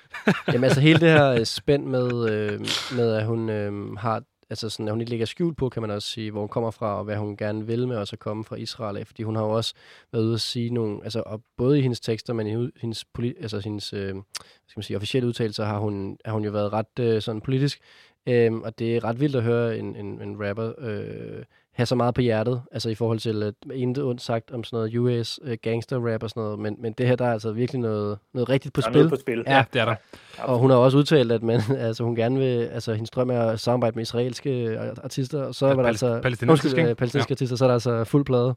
Jamen 0.49 0.65
altså 0.65 0.81
hele 0.81 1.01
det 1.01 1.09
her 1.09 1.31
øh, 1.31 1.45
spænd 1.45 1.87
med, 1.87 2.31
øh, 2.31 2.61
med 2.97 3.13
at 3.15 3.27
hun 3.27 3.51
øh, 3.51 3.93
har, 3.97 4.23
altså 4.51 4.71
sådan, 4.71 4.89
at 4.89 4.93
hun 4.93 5.01
ikke 5.01 5.11
lægger 5.11 5.27
skjul 5.27 5.55
på, 5.55 5.69
kan 5.69 5.83
man 5.83 5.91
også 5.91 6.09
sige, 6.09 6.31
hvor 6.31 6.41
hun 6.41 6.49
kommer 6.49 6.71
fra, 6.71 6.99
og 6.99 7.05
hvad 7.05 7.17
hun 7.17 7.37
gerne 7.37 7.67
vil 7.67 7.89
med 7.89 7.97
også 7.97 8.17
at 8.17 8.21
komme 8.21 8.45
fra 8.45 8.57
Israel 8.57 8.97
af, 8.97 9.07
fordi 9.07 9.23
hun 9.23 9.37
har 9.37 9.43
jo 9.43 9.51
også 9.51 9.75
været 10.13 10.25
ude 10.25 10.35
at 10.35 10.41
sige 10.41 10.71
nogle, 10.71 11.01
altså 11.05 11.23
og 11.27 11.43
både 11.57 11.79
i 11.79 11.83
hendes 11.83 12.01
tekster, 12.01 12.33
men 12.33 12.47
i 12.47 12.71
hendes, 12.81 13.05
poli- 13.19 13.43
altså 13.43 13.61
hendes 13.61 13.93
øh, 13.93 14.13
hvad 14.13 14.23
skal 14.69 14.79
man 14.79 14.83
sige, 14.83 14.97
officielle 14.97 15.29
udtalelser, 15.29 15.65
har 15.65 15.79
hun, 15.79 16.17
har 16.25 16.33
hun 16.33 16.45
jo 16.45 16.51
været 16.51 16.73
ret 16.73 16.99
øh, 17.01 17.23
sådan 17.23 17.41
politisk, 17.41 17.81
øh, 18.29 18.53
og 18.53 18.79
det 18.79 18.97
er 18.97 19.05
ret 19.05 19.21
vildt 19.21 19.37
at 19.37 19.43
høre 19.43 19.79
en, 19.79 19.97
en, 19.97 20.23
en 20.23 20.49
rapper 20.49 20.73
øh, 20.79 21.45
have 21.81 21.87
så 21.87 21.95
meget 21.95 22.15
på 22.15 22.21
hjertet, 22.21 22.63
altså 22.73 22.91
i 22.91 22.95
forhold 22.95 23.19
til, 23.19 23.43
at 23.43 23.55
intet 23.75 24.05
ondt 24.05 24.23
sagt 24.23 24.51
om 24.51 24.65
sådan 24.65 24.77
noget 24.77 25.21
US 25.21 25.41
øh, 25.43 25.59
gangster 25.63 26.13
rap 26.13 26.23
og 26.23 26.31
sådan 26.31 26.43
noget, 26.43 26.59
men, 26.59 26.77
men 26.79 26.93
det 26.93 27.07
her, 27.07 27.17
der 27.17 27.25
er 27.25 27.33
altså 27.33 27.53
virkelig 27.53 27.81
noget, 27.81 28.19
noget 28.35 28.49
rigtigt 28.49 28.75
på 28.75 28.81
Der 28.81 28.87
er 28.87 28.91
spil. 28.91 28.99
noget 28.99 29.11
på 29.11 29.17
spil. 29.17 29.45
Ja. 29.47 29.65
Det 29.73 29.81
er 29.81 29.85
der. 29.85 29.95
Og 30.39 30.59
hun 30.59 30.71
har 30.71 30.77
også 30.77 30.99
udtalt, 30.99 31.33
at 31.33 31.43
man, 31.43 31.61
altså, 31.89 32.05
hun 32.05 32.17
gerne 32.17 32.39
vil, 32.39 32.65
altså, 32.65 32.93
hendes 32.95 33.11
drøm 33.11 33.31
er 33.31 33.41
at 33.43 33.61
samarbejde 33.61 33.95
med 33.95 34.03
israelske 34.03 34.65
øh, 34.65 34.79
artister, 35.05 35.43
og 35.45 35.55
så 35.55 35.67
Ja, 35.67 35.75
var 35.75 35.83
der 35.83 35.89
altså, 35.89 36.21
palæstinensiske, 36.23 36.67
undskyld, 36.67 36.79
ikke? 36.81 36.91
øh, 36.91 36.97
palæstinensiske 36.97 37.33
artister, 37.33 37.57
så 37.57 37.65
er 37.65 37.69
der 37.69 37.75
altså 37.75 38.05
fuld 38.05 38.25
plade. 38.25 38.55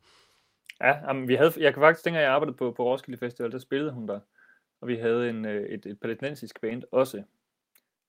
Ja, 0.81 0.93
jamen, 1.07 1.27
vi 1.27 1.35
havde, 1.35 1.51
jeg 1.59 1.73
kan 1.73 1.81
faktisk, 1.81 2.05
dengang 2.05 2.23
jeg 2.23 2.31
arbejdede 2.31 2.57
på, 2.57 2.73
på 2.77 2.83
Roskilde 2.83 3.19
Festival, 3.19 3.51
der 3.51 3.59
spillede 3.59 3.91
hun 3.91 4.07
der. 4.07 4.19
Og 4.81 4.87
vi 4.87 4.95
havde 4.95 5.29
en, 5.29 5.45
øh, 5.45 5.65
et, 5.69 5.85
et 5.85 5.97
palæstinensisk 6.01 6.61
band 6.61 6.83
også. 6.91 7.23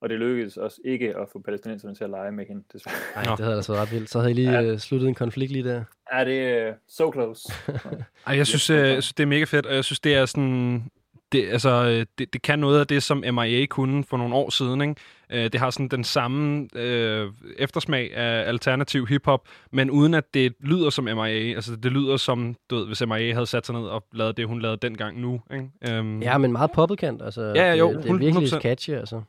Og 0.04 0.10
det 0.10 0.18
lykkedes 0.18 0.56
os 0.56 0.80
ikke 0.84 1.08
at 1.16 1.28
få 1.32 1.38
palæstinenserne 1.44 1.94
til 1.94 2.04
at 2.04 2.10
lege 2.10 2.32
med 2.32 2.44
hende, 2.48 2.62
desværre. 2.72 2.96
Nej, 3.24 3.34
det 3.36 3.44
havde 3.44 3.56
altså 3.56 3.72
været 3.72 3.82
ret 3.86 3.92
vildt. 3.92 4.10
Så 4.10 4.18
havde 4.18 4.30
I 4.30 4.34
lige 4.34 4.50
Ja. 4.52 4.62
øh, 4.62 4.78
sluttet 4.78 5.08
en 5.08 5.14
konflikt 5.14 5.52
lige 5.52 5.64
der. 5.64 5.84
Ja, 6.14 6.24
det 6.24 6.40
er 6.40 6.68
uh, 6.68 6.74
so 6.88 7.12
close. 7.12 7.52
Ej, 8.26 8.36
jeg 8.36 8.46
synes, 8.46 8.70
øh, 8.70 8.78
jeg 8.78 9.02
synes, 9.02 9.12
det 9.14 9.22
er 9.22 9.26
mega 9.26 9.44
fedt, 9.44 9.66
og 9.66 9.74
jeg 9.74 9.84
synes, 9.84 10.00
det 10.00 10.14
er 10.14 10.26
sådan... 10.26 10.84
Det, 11.32 11.48
altså, 11.50 12.04
det, 12.18 12.32
det 12.32 12.42
kan 12.42 12.58
noget 12.58 12.80
af 12.80 12.86
det, 12.86 13.02
som 13.02 13.24
MIA 13.32 13.66
kunne 13.66 14.04
for 14.04 14.16
nogle 14.16 14.34
år 14.34 14.50
siden. 14.50 14.80
Ikke? 14.80 14.94
Øh, 15.32 15.52
det 15.52 15.54
har 15.60 15.70
sådan 15.70 15.88
den 15.88 16.04
samme 16.04 16.68
øh, 16.74 17.28
eftersmag 17.58 18.16
af 18.16 18.48
alternativ 18.48 19.06
hiphop, 19.06 19.48
men 19.72 19.90
uden 19.90 20.14
at 20.14 20.34
det 20.34 20.54
lyder 20.60 20.90
som 20.90 21.04
MIA. 21.04 21.54
Altså, 21.54 21.76
det 21.76 21.92
lyder 21.92 22.16
som, 22.16 22.56
du 22.70 22.76
ved, 22.76 22.86
hvis 22.86 23.06
MIA 23.06 23.32
havde 23.32 23.46
sat 23.46 23.66
sig 23.66 23.74
ned 23.74 23.82
og 23.88 24.04
lavet 24.12 24.36
det, 24.36 24.46
hun 24.46 24.60
lavede 24.60 24.76
dengang 24.82 25.20
nu. 25.20 25.40
Ikke? 25.54 25.96
Øhm, 25.98 26.22
Ja, 26.22 26.38
men 26.38 26.52
meget 26.52 26.70
poppet 26.74 26.98
kant. 26.98 27.22
Altså, 27.22 27.42
Ja, 27.42 27.64
ja, 27.64 27.74
jo, 27.74 27.92
det, 27.92 28.02
det 28.02 28.10
er 28.10 28.14
virkelig 28.16 28.48
100%. 28.52 28.60
catchy, 28.60 28.90
altså. 28.90 29.22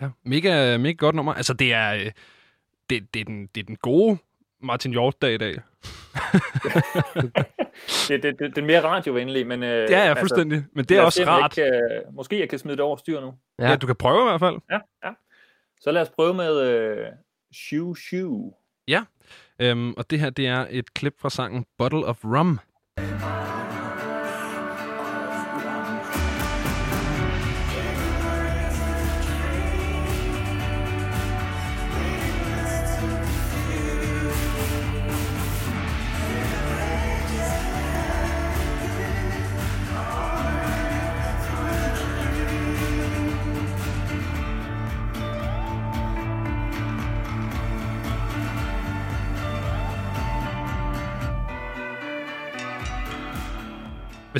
Ja, 0.00 0.08
mega, 0.24 0.76
mega 0.78 0.92
godt 0.92 1.14
nummer. 1.14 1.34
Altså, 1.34 1.52
det 1.54 1.72
er, 1.72 1.94
øh, 1.94 2.10
det, 2.90 3.14
det, 3.14 3.20
er, 3.20 3.24
den, 3.24 3.46
det 3.54 3.60
er 3.60 3.64
den 3.64 3.76
gode 3.76 4.18
Martin 4.60 4.92
Hjort-dag 4.92 5.34
i 5.34 5.38
dag. 5.38 5.54
det, 8.08 8.22
det, 8.22 8.38
det, 8.38 8.38
det 8.38 8.58
er 8.58 8.66
mere 8.66 8.82
radiovenlig, 8.82 9.46
men... 9.46 9.62
Øh, 9.62 9.88
Det 9.88 9.96
er 9.96 10.04
jeg 10.04 10.18
fuldstændig, 10.18 10.64
men 10.72 10.84
det 10.84 10.96
er 10.96 11.02
også 11.02 11.16
se, 11.16 11.22
om 11.22 11.28
jeg 11.28 11.42
rart. 11.42 11.58
Ikke, 11.58 11.70
øh, 11.70 12.14
måske 12.14 12.40
jeg 12.40 12.48
kan 12.48 12.58
smide 12.58 12.76
det 12.76 12.84
over 12.84 12.96
styr 12.96 13.20
nu. 13.20 13.34
Ja. 13.58 13.68
ja, 13.68 13.76
du 13.76 13.86
kan 13.86 13.96
prøve 13.96 14.20
i 14.20 14.24
hvert 14.24 14.40
fald. 14.40 14.56
Ja, 14.70 14.78
ja. 15.04 15.12
Så 15.80 15.90
lad 15.90 16.02
os 16.02 16.10
prøve 16.10 16.34
med 16.34 16.60
øh, 16.60 17.06
Shoo 17.52 17.94
Shoo. 17.94 18.54
Øhm, 19.58 19.94
og 19.96 20.10
det 20.10 20.20
her, 20.20 20.30
det 20.30 20.46
er 20.46 20.66
et 20.70 20.94
klip 20.94 21.14
fra 21.20 21.30
sangen 21.30 21.66
Bottle 21.78 22.04
of 22.06 22.24
Rum. 22.24 22.60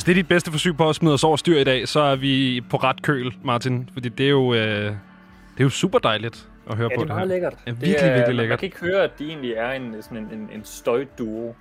Hvis 0.05 0.15
det 0.15 0.21
er 0.21 0.23
dit 0.23 0.29
bedste 0.29 0.51
forsøg 0.51 0.77
på 0.77 0.89
at 0.89 0.95
smide 0.95 1.15
os 1.15 1.25
over 1.25 1.37
styr 1.37 1.59
i 1.59 1.65
dag, 1.65 1.89
så 1.89 2.01
er 2.01 2.17
vi 2.17 2.63
på 2.71 2.77
ret 2.77 3.03
køl, 3.03 3.35
Martin. 3.45 3.91
Fordi 3.93 4.09
det 4.09 4.27
er 4.27 4.31
jo, 4.31 4.55
øh, 4.55 4.61
det 4.61 4.95
er 5.59 5.65
jo 5.65 5.69
super 5.69 5.99
dejligt 5.99 6.49
at 6.71 6.77
høre 6.77 6.89
Ja, 6.93 6.99
på 6.99 7.05
det 7.05 7.11
er 7.11 7.15
meget 7.15 7.29
her. 7.29 7.35
lækkert. 7.35 7.55
Ja, 7.67 7.71
Det 7.71 7.81
virkelig, 7.81 8.09
er- 8.11 8.15
virkelig 8.15 8.37
lækkert. 8.37 8.53
Man 8.53 8.59
kan 8.59 8.67
ikke 8.67 8.81
høre, 8.81 9.03
at 9.05 9.19
de 9.19 9.29
egentlig 9.29 9.53
er 9.53 9.71
en, 9.73 10.03
sådan 10.03 10.19
en, 10.19 10.29
en, 10.39 10.51
en 10.53 10.65
støjduo. 10.65 11.55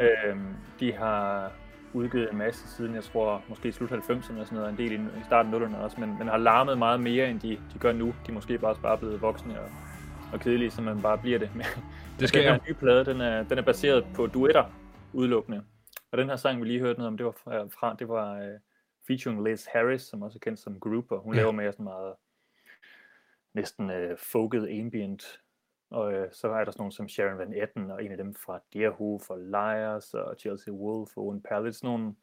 Øhm, 0.00 0.40
de 0.80 0.92
har 0.92 1.50
udgivet 1.92 2.28
en 2.32 2.38
masse 2.38 2.68
siden, 2.76 2.94
jeg 2.94 3.04
tror, 3.04 3.42
måske 3.48 3.72
slut 3.72 3.90
90'erne 3.90 4.16
og 4.18 4.24
sådan 4.46 4.46
noget, 4.52 4.70
en 4.70 4.76
del 4.78 4.92
i, 4.92 4.94
i 4.94 5.22
starten 5.26 5.54
af 5.54 5.58
0'erne 5.58 5.76
også, 5.76 5.96
men, 6.00 6.14
men 6.18 6.28
har 6.28 6.36
larmet 6.36 6.78
meget 6.78 7.00
mere, 7.00 7.30
end 7.30 7.40
de, 7.40 7.48
de 7.48 7.78
gør 7.78 7.92
nu. 7.92 8.06
De 8.06 8.12
er 8.28 8.32
måske 8.32 8.58
bare, 8.58 8.74
bare 8.82 8.98
blevet 8.98 9.22
voksne 9.22 9.60
og, 9.60 9.68
og 10.32 10.40
kedelige, 10.40 10.70
så 10.70 10.82
man 10.82 11.00
bare 11.02 11.18
bliver 11.18 11.38
det. 11.38 11.50
Det 12.20 12.28
skal 12.28 12.42
den 12.44 12.50
her 12.52 12.58
nye 12.68 12.74
plade, 12.74 13.04
den 13.04 13.20
er, 13.20 13.42
den 13.42 13.58
er 13.58 13.62
baseret 13.62 14.04
på 14.14 14.26
duetter 14.26 14.64
udelukkende. 15.12 15.60
Og 16.16 16.20
den 16.20 16.28
her 16.28 16.36
sang, 16.36 16.60
vi 16.60 16.66
lige 16.66 16.80
hørte 16.80 16.98
noget 16.98 17.08
om, 17.08 17.16
det 17.16 17.26
var 17.26 17.66
fra, 17.68 17.94
det 17.94 18.08
var 18.08 18.38
uh, 18.38 18.54
featuring 19.06 19.44
Liz 19.44 19.66
Harris, 19.66 20.02
som 20.02 20.22
også 20.22 20.36
er 20.36 20.40
kendt 20.40 20.58
som 20.58 20.80
Grouper. 20.80 21.18
Hun 21.18 21.34
Ja. 21.34 21.40
laver 21.40 21.52
mere 21.52 21.72
sådan 21.72 21.84
meget 21.84 22.14
næsten 23.54 23.90
uh, 23.90 24.16
folket 24.18 24.80
ambient. 24.80 25.40
Og 25.90 26.06
uh, 26.06 26.24
så 26.32 26.48
er 26.48 26.64
der 26.64 26.70
sådan 26.70 26.80
nogle 26.80 26.92
som 26.92 27.08
Sharon 27.08 27.38
Van 27.38 27.52
Etten, 27.54 27.90
og 27.90 28.04
en 28.04 28.10
af 28.10 28.16
dem 28.16 28.34
fra 28.34 28.60
Deerhoof 28.72 29.30
og 29.30 29.38
Liars 29.38 30.14
og 30.14 30.36
Chelsea 30.38 30.74
Wolf 30.74 31.16
og 31.16 31.24
Owen 31.24 31.42
Pallet. 31.42 31.74
Sådan 31.74 31.90
nogle, 31.90 32.14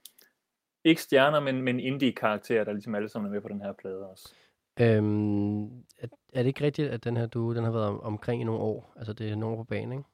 ikke 0.84 1.02
stjerner, 1.02 1.40
men, 1.40 1.62
men 1.62 1.80
indie-karakterer, 1.80 2.64
der 2.64 2.74
ligesom 2.74 2.96
alle 2.96 3.10
sammen 3.10 3.30
er 3.30 3.34
med 3.34 3.42
på 3.42 3.48
den 3.48 3.62
her 3.62 3.74
plade 3.74 4.10
også. 4.10 4.36
Øhm, 4.80 5.64
er, 5.80 6.08
er 6.34 6.44
det 6.44 6.46
ikke 6.46 6.64
rigtigt, 6.64 6.90
at 6.92 7.04
den 7.04 7.18
her 7.18 7.26
duo, 7.26 7.54
den 7.54 7.64
har 7.64 7.72
været 7.72 7.86
om, 7.86 8.00
omkring 8.00 8.42
i 8.42 8.46
nogle 8.46 8.62
år? 8.62 8.94
Altså, 8.98 9.14
det 9.14 9.32
er 9.32 9.36
nogle 9.36 9.56
år 9.56 9.64
på 9.64 9.68
banen, 9.68 9.92
ikke? 9.92 10.10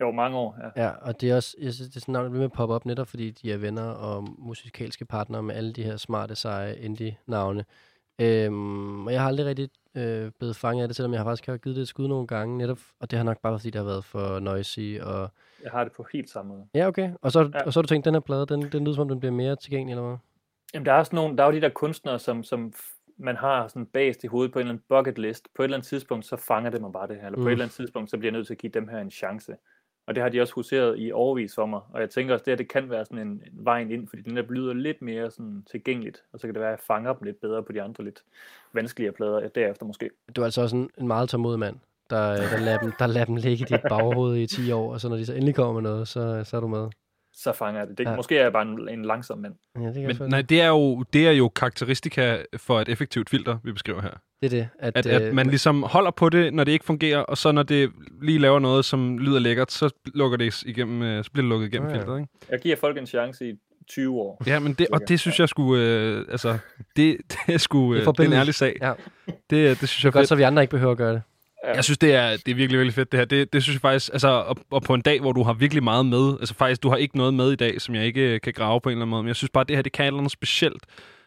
Jo, 0.00 0.10
mange 0.10 0.36
år, 0.38 0.56
ja. 0.76 0.84
Ja, 0.84 0.90
og 0.90 1.20
det 1.20 1.30
er 1.30 1.36
også, 1.36 1.56
jeg 1.60 1.72
synes, 1.74 1.88
det 1.90 1.96
er 1.96 2.00
sådan 2.00 2.12
navnet 2.12 2.32
med 2.32 2.48
poppe 2.48 2.74
op, 2.74 2.86
netop 2.86 3.08
fordi 3.08 3.30
de 3.30 3.52
er 3.52 3.56
venner 3.56 3.82
og 3.90 4.28
musikalske 4.38 5.04
partnere 5.04 5.42
med 5.42 5.54
alle 5.54 5.72
de 5.72 5.82
her 5.82 5.96
smarte, 5.96 6.34
seje 6.34 6.76
indie-navne. 6.76 7.64
Øhm, 8.20 9.06
og 9.06 9.12
jeg 9.12 9.20
har 9.20 9.28
aldrig 9.28 9.46
rigtig 9.46 9.68
øh, 9.94 10.30
blevet 10.38 10.56
fanget 10.56 10.82
af 10.82 10.88
det, 10.88 10.96
selvom 10.96 11.12
jeg 11.12 11.20
har 11.20 11.24
faktisk 11.24 11.46
har 11.46 11.56
givet 11.56 11.76
det 11.76 11.82
et 11.82 11.88
skud 11.88 12.08
nogle 12.08 12.26
gange, 12.26 12.58
netop, 12.58 12.78
og 13.00 13.10
det 13.10 13.16
har 13.16 13.24
nok 13.24 13.40
bare 13.42 13.58
fordi 13.58 13.70
det 13.70 13.78
har 13.78 13.86
været 13.86 14.04
for 14.04 14.38
noisy, 14.40 14.98
og 15.02 15.30
Jeg 15.62 15.70
har 15.70 15.84
det 15.84 15.92
på 15.92 16.06
helt 16.12 16.30
samme 16.30 16.48
måde. 16.48 16.66
ja, 16.74 16.86
okay. 16.86 17.10
Og 17.22 17.32
så, 17.32 17.50
ja. 17.54 17.64
Og 17.66 17.72
så 17.72 17.78
har 17.78 17.82
du 17.82 17.88
tænkt, 17.88 18.04
den 18.04 18.14
her 18.14 18.20
plade, 18.20 18.46
den, 18.46 18.62
den 18.72 18.84
lyder 18.84 18.94
som 18.94 19.02
om, 19.02 19.08
den 19.08 19.20
bliver 19.20 19.32
mere 19.32 19.56
tilgængelig, 19.56 19.92
eller 19.92 20.08
hvad? 20.08 20.16
Jamen, 20.74 20.86
der 20.86 20.92
er 20.92 20.98
også 20.98 21.14
nogle, 21.14 21.36
der 21.36 21.42
er 21.42 21.46
jo 21.46 21.52
de 21.52 21.60
der 21.60 21.68
kunstnere, 21.68 22.18
som, 22.18 22.42
som 22.44 22.72
man 23.18 23.36
har 23.36 23.68
sådan 23.68 23.86
bagest 23.86 24.24
i 24.24 24.26
hovedet 24.26 24.52
på 24.52 24.58
en 24.58 24.60
eller 24.66 24.72
anden 24.72 24.84
bucket 24.88 25.18
list. 25.18 25.48
På 25.56 25.62
et 25.62 25.64
eller 25.64 25.76
andet 25.76 25.88
tidspunkt, 25.88 26.24
så 26.26 26.36
fanger 26.36 26.70
det 26.70 26.80
mig 26.80 26.92
bare 26.92 27.08
det 27.08 27.16
her. 27.16 27.26
Eller 27.26 27.36
på 27.36 27.40
Mm. 27.40 27.46
et 27.46 27.52
eller 27.52 27.64
andet 27.64 27.76
tidspunkt, 27.76 28.10
så 28.10 28.16
bliver 28.18 28.30
jeg 28.32 28.36
nødt 28.36 28.46
til 28.46 28.54
at 28.54 28.58
give 28.58 28.72
dem 28.74 28.88
her 28.88 28.98
en 28.98 29.10
chance. 29.10 29.56
Og 30.08 30.14
det 30.14 30.22
har 30.22 30.30
de 30.30 30.40
også 30.40 30.54
huseret 30.54 30.94
i 30.98 31.12
overvis 31.12 31.54
for 31.54 31.66
mig. 31.66 31.80
Og 31.92 32.00
jeg 32.00 32.10
tænker 32.10 32.34
også, 32.34 32.44
det 32.44 32.50
her 32.50 32.56
det 32.56 32.68
kan 32.68 32.90
være 32.90 33.04
sådan 33.04 33.18
en, 33.18 33.28
en 33.28 33.52
vejen 33.52 33.90
ind, 33.90 34.08
fordi 34.08 34.22
den 34.22 34.36
der 34.36 34.42
lyder 34.50 34.74
lidt 34.74 35.02
mere 35.02 35.30
sådan 35.30 35.64
tilgængeligt. 35.70 36.22
Og 36.32 36.40
så 36.40 36.46
kan 36.46 36.54
det 36.54 36.60
være, 36.60 36.72
at 36.72 36.78
jeg 36.78 36.84
fanger 36.86 37.12
dem 37.12 37.24
lidt 37.24 37.40
bedre 37.40 37.62
på 37.62 37.72
de 37.72 37.82
andre 37.82 38.04
lidt 38.04 38.22
vanskeligere 38.72 39.12
plader 39.12 39.48
derefter 39.48 39.86
måske. 39.86 40.10
Du 40.36 40.40
er 40.40 40.44
altså 40.44 40.62
også 40.62 40.76
en, 40.76 40.90
en 40.98 41.06
meget 41.06 41.28
tålmodig 41.28 41.58
mand, 41.58 41.76
der, 42.10 42.32
der, 42.36 42.58
lader 42.58 42.78
dem, 42.78 42.92
der 42.98 43.06
lader 43.06 43.26
dem 43.26 43.36
ligge 43.36 43.64
i 43.64 43.74
dit 43.74 43.80
baghoved 43.90 44.36
i 44.36 44.46
10 44.46 44.72
år, 44.72 44.92
og 44.92 45.00
så 45.00 45.08
når 45.08 45.16
de 45.16 45.26
så 45.26 45.32
endelig 45.32 45.54
kommer 45.54 45.72
med 45.72 45.90
noget, 45.90 46.08
så, 46.08 46.44
så 46.44 46.56
er 46.56 46.60
du 46.60 46.68
med. 46.68 46.88
Så 47.42 47.52
fanger 47.52 47.80
jeg 47.80 47.88
det. 47.88 47.98
det 47.98 48.04
Ja. 48.04 48.16
Måske 48.16 48.38
er 48.38 48.42
jeg 48.42 48.52
bare 48.52 48.62
en, 48.62 48.88
en 48.88 49.04
langsom 49.04 49.38
mand. 49.38 49.54
Ja, 49.80 49.86
det 49.86 49.94
kan 49.94 50.16
Men 50.20 50.30
nej, 50.30 50.42
det 50.42 50.60
er, 50.60 50.68
jo, 50.68 51.02
det 51.12 51.26
er 51.26 51.32
jo 51.32 51.48
karakteristika 51.48 52.42
for 52.56 52.80
et 52.80 52.88
effektivt 52.88 53.30
filter, 53.30 53.58
vi 53.64 53.72
beskriver 53.72 54.02
her. 54.02 54.10
Det 54.42 54.46
er 54.46 54.50
det. 54.50 54.68
At, 54.78 54.96
At, 54.96 55.06
øh, 55.06 55.28
at 55.28 55.34
man 55.34 55.46
ligesom 55.46 55.82
holder 55.82 56.10
på 56.10 56.28
det, 56.28 56.54
når 56.54 56.64
det 56.64 56.72
ikke 56.72 56.84
fungerer, 56.84 57.18
og 57.18 57.38
så 57.38 57.52
når 57.52 57.62
det 57.62 57.90
lige 58.22 58.38
laver 58.38 58.58
noget, 58.58 58.84
som 58.84 59.18
lyder 59.18 59.38
lækkert, 59.38 59.72
så 59.72 59.90
lukker 60.14 60.38
det 60.38 60.62
igennem, 60.62 61.02
øh, 61.02 61.24
så 61.24 61.30
bliver 61.32 61.42
det 61.42 61.48
lukket 61.48 61.66
igennem 61.66 61.88
Ja, 61.88 61.94
ja. 61.94 62.00
filteret, 62.00 62.20
ikke? 62.20 62.32
Jeg 62.50 62.60
giver 62.60 62.76
folk 62.76 62.98
en 62.98 63.06
chance 63.06 63.48
i 63.50 63.54
20 63.88 64.14
år. 64.20 64.42
Ja, 64.46 64.58
men 64.58 64.72
det, 64.72 64.86
og 64.92 65.08
det 65.08 65.20
synes 65.20 65.40
jeg 65.40 65.48
skulle, 65.48 65.84
øh, 65.84 66.24
altså, 66.30 66.58
det, 66.96 67.16
det 67.46 67.54
er 67.54 67.58
sgu, 67.58 67.94
Det 67.94 68.02
er 68.02 68.08
øh, 68.08 68.14
det 68.16 68.20
er 68.20 68.26
en 68.26 68.32
ærlig 68.32 68.54
sag. 68.54 68.76
Ja. 68.82 68.92
Det, 69.26 69.80
det 69.80 69.88
synes 69.88 70.04
jeg 70.04 70.08
er 70.08 70.12
Godt, 70.12 70.22
fedt. 70.22 70.28
så 70.28 70.34
vi 70.34 70.42
andre 70.42 70.62
ikke 70.62 70.70
behøver 70.70 70.92
at 70.92 70.98
gøre 70.98 71.12
det. 71.12 71.22
Jeg 71.74 71.84
synes, 71.84 71.98
det 71.98 72.14
er, 72.14 72.30
det 72.30 72.48
er 72.48 72.54
virkelig, 72.54 72.78
virkelig 72.78 72.94
fedt, 72.94 73.12
det 73.12 73.18
her. 73.20 73.24
Det, 73.24 73.52
det 73.52 73.62
synes 73.62 73.74
jeg 73.74 73.80
faktisk, 73.80 74.12
altså, 74.12 74.28
og, 74.28 74.56
og 74.70 74.82
på 74.82 74.94
en 74.94 75.00
dag, 75.00 75.20
hvor 75.20 75.32
du 75.32 75.42
har 75.42 75.52
virkelig 75.52 75.82
meget 75.82 76.06
med, 76.06 76.32
altså 76.40 76.54
faktisk, 76.54 76.82
du 76.82 76.88
har 76.88 76.96
ikke 76.96 77.16
noget 77.16 77.34
med 77.34 77.52
i 77.52 77.56
dag, 77.56 77.80
som 77.80 77.94
jeg 77.94 78.04
ikke 78.06 78.20
øh, 78.34 78.40
kan 78.40 78.52
grave 78.52 78.80
på 78.80 78.88
en 78.88 78.92
eller 78.92 79.02
anden 79.02 79.10
måde, 79.10 79.22
men 79.22 79.28
jeg 79.28 79.36
synes 79.36 79.50
bare, 79.50 79.64
det 79.64 79.76
her, 79.76 79.82
det 79.82 79.92
kan 79.92 80.04
et 80.04 80.06
eller 80.06 80.18
andet 80.18 80.32
specielt. 80.32 80.82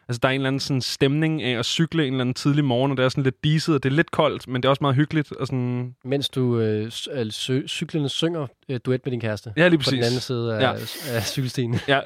Altså, 0.08 0.20
der 0.22 0.28
er 0.28 0.32
en 0.32 0.40
eller 0.40 0.48
anden 0.48 0.60
sådan 0.60 0.80
stemning 0.80 1.42
af 1.42 1.58
at 1.58 1.64
cykle 1.66 2.06
en 2.06 2.12
eller 2.12 2.20
anden 2.20 2.34
tidlig 2.34 2.64
morgen, 2.64 2.90
og 2.90 2.96
det 2.96 3.04
er 3.04 3.08
sådan 3.08 3.24
lidt 3.24 3.44
diset, 3.44 3.74
og 3.74 3.82
det 3.82 3.88
er 3.92 3.94
lidt 3.96 4.10
koldt, 4.10 4.48
men 4.48 4.62
det 4.62 4.66
er 4.66 4.70
også 4.70 4.78
meget 4.84 4.96
hyggeligt, 4.96 5.32
og 5.32 5.46
sådan... 5.46 5.94
Mens 6.04 6.28
du 6.28 6.58
øh, 6.60 6.90
øh, 7.12 7.32
sø- 7.32 7.66
cyklende 7.66 8.08
synger 8.08 8.46
øh, 8.68 8.80
duet 8.84 9.00
med 9.06 9.10
din 9.10 9.20
kæreste. 9.20 9.52
Ja, 9.56 9.68
lige 9.68 9.78
På 9.78 9.90
den 9.90 9.98
anden 9.98 10.06
præcis. 10.10 10.22
side 10.24 10.54
af, 10.56 10.60
Ja. 10.60 10.72
af 11.16 11.26
cykelstien. 11.26 11.80
Ja, 11.88 12.00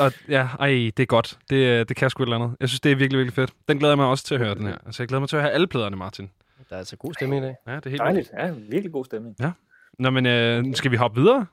og, 0.00 0.12
ja, 0.28 0.48
ej, 0.60 0.68
det 0.68 1.00
er 1.00 1.04
godt. 1.06 1.38
Det, 1.50 1.56
øh, 1.56 1.86
det 1.88 1.96
kan 1.96 2.10
sgu 2.10 2.22
et 2.22 2.26
eller 2.26 2.36
andet. 2.36 2.56
Jeg 2.60 2.68
synes, 2.68 2.80
det 2.80 2.92
er 2.92 2.96
virkelig, 2.96 3.18
virkelig 3.18 3.34
fedt. 3.34 3.50
Den 3.68 3.78
glæder 3.78 3.92
jeg 3.92 3.98
mig 3.98 4.06
også 4.06 4.24
til 4.24 4.34
at 4.34 4.40
høre, 4.40 4.54
den 4.54 4.66
her. 4.66 4.76
Altså, 4.86 5.02
jeg 5.02 5.08
glæder 5.08 5.20
mig 5.20 5.28
til 5.28 5.36
at 5.36 5.42
høre 5.42 5.52
alle 5.52 5.66
pladerne, 5.66 5.96
Martin. 5.96 6.30
Der 6.68 6.74
er 6.74 6.78
altså 6.78 6.96
god 6.96 7.14
stemning 7.14 7.44
i 7.44 7.46
dag. 7.46 7.56
Ja, 7.66 7.76
det 7.76 7.86
er 7.86 7.90
helt 7.90 8.00
Dejligt. 8.00 8.30
Ja, 8.38 8.50
virkelig 8.50 8.92
god 8.92 9.04
stemning. 9.04 9.36
vildt. 9.38 9.54
Nå, 9.98 10.10
men 10.10 10.26
øh, 10.26 10.74
skal 10.74 10.90
vi 10.90 10.96
hoppe 10.96 11.20
videre? 11.20 11.46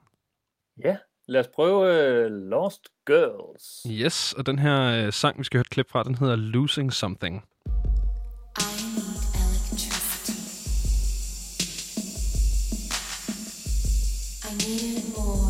Ja, 0.83 0.97
lad 1.27 1.39
os 1.39 1.47
prøve 1.55 2.25
uh, 2.25 2.31
Lost 2.31 2.87
Girls. 3.05 3.85
Yes, 4.03 4.33
og 4.33 4.45
den 4.45 4.59
her 4.59 5.05
øh, 5.05 5.13
sang, 5.13 5.39
vi 5.39 5.43
skal 5.43 5.57
høre 5.57 5.61
et 5.61 5.69
klip 5.69 5.89
fra, 5.89 6.03
den 6.03 6.15
hedder 6.15 6.35
Losing 6.35 6.93
Something. 6.93 7.35
I 7.35 7.41
need 8.59 9.17
electricity. 9.35 10.37
I 14.49 14.51
need 14.53 14.97
it 14.97 15.17
more 15.17 15.46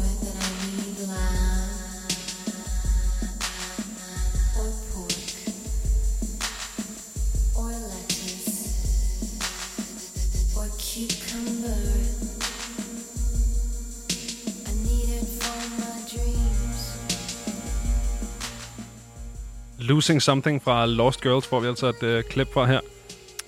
Losing 19.87 20.21
Something 20.21 20.61
fra 20.63 20.85
Lost 20.85 21.21
Girls 21.21 21.47
får 21.47 21.59
vi 21.59 21.67
altså 21.67 21.87
et 21.87 22.03
øh, 22.03 22.23
klip 22.23 22.47
fra 22.53 22.65
her. 22.65 22.79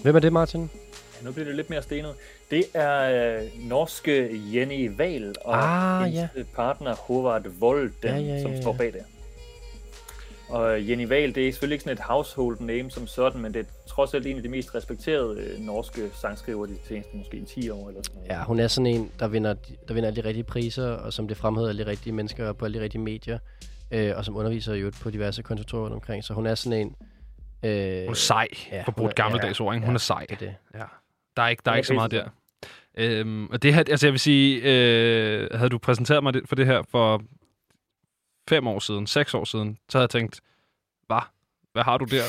Hvem 0.02 0.16
er 0.16 0.20
det, 0.20 0.34
Martin? 0.34 0.62
Ja, 1.22 1.26
nu 1.26 1.32
bliver 1.32 1.46
det 1.48 1.56
lidt 1.56 1.70
mere 1.70 1.82
stenet. 1.82 2.14
Det 2.52 2.64
er 2.74 3.38
øh, 3.40 3.48
norske 3.70 4.30
Jenny 4.54 4.92
Wahl 4.92 5.36
og 5.46 5.58
Ah, 5.58 6.06
hendes 6.06 6.30
ja. 6.38 6.44
partner 6.56 6.96
Håvard 6.96 7.48
Volden, 7.60 7.94
Ja, 8.04 8.16
ja, 8.18 8.22
ja, 8.22 8.42
som 8.42 8.52
ja. 8.52 8.62
står 8.62 8.74
bag 8.74 8.94
det. 8.94 9.02
Og 10.50 10.90
Jenny 10.90 11.08
Wahl, 11.08 11.36
det 11.36 11.48
er 11.48 11.52
selvfølgelig 11.52 11.76
ikke 11.76 11.84
sådan 11.84 11.98
et 11.98 12.04
household 12.04 12.60
name 12.60 12.92
som 12.92 13.08
sådan, 13.08 13.42
men 13.42 13.54
det 13.54 13.60
er 13.60 13.64
trods 13.88 14.14
alt 14.14 14.28
en 14.28 14.38
af 14.38 14.44
de 14.44 14.50
mest 14.50 14.76
respekterede 14.76 15.40
øh, 15.40 15.60
norske 15.60 16.02
sangskriver 16.22 16.66
de 16.66 16.76
seneste 16.88 17.18
måske 17.18 17.46
10 17.46 17.70
år 17.70 17.88
eller 17.90 18.02
sådan 18.04 18.16
noget. 18.16 18.30
Ja, 18.30 18.44
hun 18.44 18.60
er 18.60 18.68
sådan 18.68 18.86
en, 18.88 19.12
der 19.20 19.28
vinder, 19.28 19.54
der 19.88 19.94
vinder 19.94 20.08
alle 20.10 20.22
de 20.22 20.28
rigtige 20.28 20.44
priser, 20.44 20.88
og 20.88 21.14
som 21.14 21.28
det 21.28 21.38
fremhæver 21.38 21.70
alle 21.70 21.84
de 21.86 21.90
rigtige 21.90 22.14
mennesker 22.14 22.54
på 22.54 22.66
alle 22.66 22.78
de 22.80 22.84
rigtige 22.84 23.02
medier, 23.02 23.40
øh, 23.92 24.14
og 24.18 24.26
som 24.26 24.36
underviser 24.36 24.74
jo 24.74 24.92
på 25.02 25.10
diverse 25.10 25.42
konservatorier 25.44 25.84
rundt 25.84 25.94
omkring. 25.96 26.24
Så 26.24 26.34
hun 26.34 26.46
er 26.46 26.56
sådan 26.56 26.80
en... 26.80 26.96
Øh, 27.66 28.02
Hun 28.04 28.10
er 28.10 28.14
sej, 28.14 28.48
ja, 28.72 28.76
ja, 28.76 28.82
for 28.82 28.82
at 28.82 28.86
hun 28.86 28.94
bruge 28.94 29.08
er- 29.08 29.12
et 29.12 29.16
gammeldags 29.16 29.60
ord, 29.60 29.76
ikke? 29.76 29.86
Hun 29.86 29.94
ja, 29.94 29.96
er 29.96 30.00
sej. 30.00 30.26
Det 30.30 30.36
er 30.36 30.40
det. 30.40 30.56
Ja. 30.74 30.84
Der 31.38 31.44
er 31.44 31.48
ikke, 31.48 31.62
der 31.66 31.72
er 31.72 31.74
er 31.74 31.78
ikke 31.78 31.88
så 31.88 31.94
meget 31.94 32.12
der. 32.12 32.30
Øhm, 32.98 33.48
og 33.50 33.64
det 33.64 33.74
her, 33.74 33.84
altså 33.90 34.08
jeg 34.08 34.12
vil 34.14 34.20
sige, 34.20 34.62
øh, 34.64 35.50
havde 35.54 35.70
du 35.70 35.78
præsenteret 35.78 36.24
mig 36.24 36.34
det- 36.34 36.44
for 36.46 36.56
det 36.56 36.66
her 36.66 36.82
for 36.92 37.22
fem 38.50 38.68
år 38.68 38.80
siden, 38.80 39.08
seks 39.08 39.34
år 39.34 39.46
siden, 39.46 39.78
så 39.90 39.98
havde 39.98 40.04
jeg 40.04 40.10
tænkt, 40.10 40.42
hvad? 41.08 41.22
Hvad 41.74 41.84
har 41.84 41.98
du 41.98 42.06
der? 42.06 42.24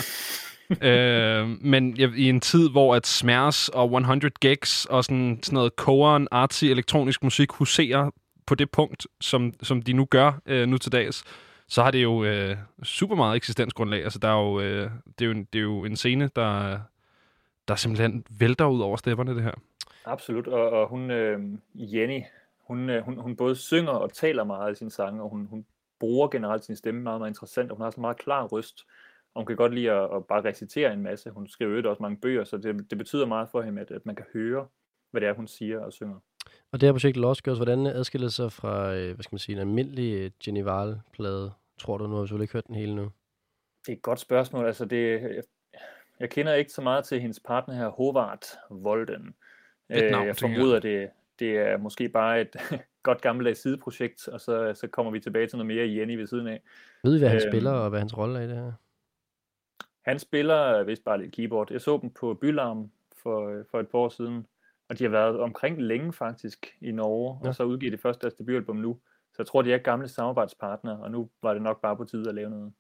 øh, 0.89 1.49
men 1.49 1.97
jeg, 1.99 2.11
i 2.17 2.29
en 2.29 2.41
tid, 2.41 2.71
hvor 2.71 2.95
at 2.95 3.07
Smærs 3.07 3.69
og 3.69 3.85
100 4.01 4.31
Gigs 4.41 4.85
og 4.85 5.05
sådan, 5.05 5.39
sådan 5.43 5.55
noget 5.55 5.77
koren, 5.77 6.29
artsy, 6.31 6.65
elektronisk 6.65 7.23
musik 7.23 7.51
huserer 7.53 8.11
på 8.47 8.55
det 8.55 8.71
punkt, 8.71 9.07
som, 9.21 9.53
som 9.63 9.83
de 9.83 9.93
nu 9.93 10.05
gør 10.05 10.33
øh, 10.47 10.69
nu 10.69 10.79
til 10.79 10.93
dags, 10.93 11.25
så 11.71 11.83
har 11.83 11.91
det 11.91 12.03
jo 12.03 12.25
øh, 12.25 12.57
super 12.83 13.15
meget 13.15 13.37
eksistensgrundlag. 13.37 14.05
Altså, 14.05 14.19
der 14.19 14.29
er 14.29 14.43
jo, 14.43 14.61
øh, 14.61 14.91
det, 15.19 15.25
er 15.25 15.27
jo 15.27 15.31
en, 15.31 15.45
det 15.53 15.59
er 15.59 15.63
jo 15.63 15.85
en 15.85 15.97
scene, 15.97 16.31
der, 16.37 16.81
der 17.69 17.75
simpelthen 17.75 18.27
vælter 18.31 18.67
ud 18.67 18.81
over 18.81 18.97
stepperne, 18.97 19.35
det 19.35 19.43
her. 19.43 19.55
Absolut, 20.05 20.47
og, 20.47 20.71
og 20.71 20.89
hun, 20.89 21.11
øh, 21.11 21.41
Jenny, 21.75 22.23
hun, 22.67 22.91
øh, 22.91 23.03
hun, 23.05 23.19
hun 23.19 23.37
både 23.37 23.57
synger 23.57 23.93
og 23.93 24.13
taler 24.13 24.45
meget 24.45 24.73
i 24.73 24.75
sine 24.75 24.91
sange, 24.91 25.23
og 25.23 25.29
hun, 25.29 25.47
hun 25.47 25.67
bruger 26.01 26.29
generelt 26.29 26.65
sin 26.65 26.77
stemme 26.77 27.01
meget, 27.01 27.21
meget 27.21 27.31
interessant, 27.31 27.71
og 27.71 27.77
hun 27.77 27.83
har 27.85 27.91
sådan 27.91 28.01
en 28.01 28.03
meget 28.03 28.19
klar 28.19 28.45
røst, 28.47 28.87
og 29.35 29.41
hun 29.41 29.47
kan 29.47 29.57
godt 29.57 29.75
lide 29.75 29.91
at, 29.91 30.17
at 30.17 30.25
bare 30.25 30.45
recitere 30.45 30.93
en 30.93 31.03
masse. 31.03 31.31
Hun 31.31 31.49
skriver 31.49 31.81
jo 31.81 31.91
også 31.91 32.03
mange 32.03 32.17
bøger, 32.17 32.45
så 32.45 32.57
det, 32.57 32.91
det 32.91 32.99
betyder 32.99 33.27
meget 33.27 33.49
for 33.53 33.63
hende, 33.63 33.81
at, 33.81 33.91
at 33.91 34.07
man 34.07 34.17
kan 34.17 34.25
høre, 34.33 34.67
hvad 35.11 35.21
det 35.21 35.29
er, 35.29 35.35
hun 35.35 35.47
siger 35.47 35.81
og 35.81 35.93
synger. 35.93 36.17
Og 36.73 36.81
det 36.81 36.87
her 36.87 36.93
projekt 36.93 37.17
Lost 37.17 37.43
Girls, 37.43 37.59
hvordan 37.59 37.87
adskiller 37.87 38.27
det 38.27 38.35
sig 38.35 38.53
fra, 38.53 38.95
øh, 38.95 39.15
hvad 39.15 39.23
skal 39.23 39.35
man 39.35 39.39
sige, 39.39 39.55
en 39.55 39.61
almindelig 39.61 40.15
øh, 40.15 40.31
Jenny 40.47 40.63
Wahl-plade, 40.63 41.53
tror 41.81 41.99
du 41.99 42.07
nu? 42.07 42.15
har 42.15 42.21
du 42.21 42.27
selvfølgelig 42.27 42.45
ikke 42.45 42.53
hørt 42.53 42.67
den 42.67 42.75
hele 42.75 42.95
nu. 42.95 43.11
Det 43.87 43.93
er 43.93 43.97
et 43.97 44.03
godt 44.03 44.21
spørgsmål. 44.21 44.67
Altså 44.67 44.85
det, 44.85 45.21
jeg, 45.23 45.43
jeg 46.21 46.31
kender 46.31 46.55
ikke 46.55 46.73
så 46.73 46.83
meget 46.83 47.05
til 47.05 47.21
hendes 47.21 47.41
partner 47.41 47.75
her, 47.75 47.89
Håvard 47.89 48.45
Volden. 48.71 49.35
Et 49.91 50.11
navn, 50.11 50.27
jeg 50.27 50.37
formoder, 50.37 50.81
det, 50.81 51.11
det 51.39 51.59
er 51.59 51.77
måske 51.77 52.09
bare 52.09 52.41
et 52.41 52.57
godt 53.03 53.21
gammeldags 53.21 53.61
sideprojekt, 53.61 54.29
og 54.29 54.41
så, 54.41 54.75
så 54.75 54.87
kommer 54.89 55.13
vi 55.13 55.21
tilbage 55.21 55.47
til 55.47 55.57
noget 55.59 55.67
mere 55.67 55.89
Jenny 55.95 56.17
ved 56.19 56.27
siden 56.27 56.47
af. 56.47 56.63
Ved 57.05 57.17
I, 57.17 57.19
hvad 57.19 57.29
han 57.29 57.41
Øhm. 57.43 57.51
spiller, 57.53 57.71
og 57.71 57.91
hvad 57.91 57.99
hans 57.99 58.19
rolle 58.19 58.39
er 58.39 58.43
i 58.43 58.49
det 58.49 58.57
her? 58.57 58.73
Han 60.03 60.19
spiller 60.19 60.83
vist 60.83 61.05
bare 61.05 61.19
lidt 61.23 61.33
keyboard. 61.35 61.73
Jeg 61.73 61.81
så 61.81 61.99
dem 62.03 62.11
på 62.11 62.35
Bylarm 62.35 62.91
for, 63.23 63.63
for 63.71 63.81
et 63.81 63.89
par 63.89 63.99
år 63.99 64.09
siden, 64.09 64.47
og 64.89 64.99
de 64.99 65.05
har 65.05 65.11
været 65.11 65.41
omkring 65.41 65.83
længe 65.83 66.13
faktisk 66.13 66.77
i 66.81 66.93
Norge, 66.93 67.39
Ja. 67.43 67.49
og 67.49 67.55
så 67.55 67.65
udgiver 67.65 67.91
de 67.91 67.99
først 67.99 68.21
deres 68.23 68.35
debutalbum 68.35 68.77
nu. 68.77 68.99
Så 69.33 69.35
jeg 69.39 69.47
tror, 69.47 69.63
de 69.63 69.73
er 69.73 69.79
gamle 69.79 70.09
samarbejdspartnere, 70.09 70.99
og 71.01 71.11
nu 71.11 71.31
var 71.43 71.53
det 71.53 71.63
nok 71.63 71.81
bare 71.83 71.97
på 71.97 72.05
tide 72.05 72.29
at 72.29 72.35
lave 72.35 72.51
noget. 72.51 72.73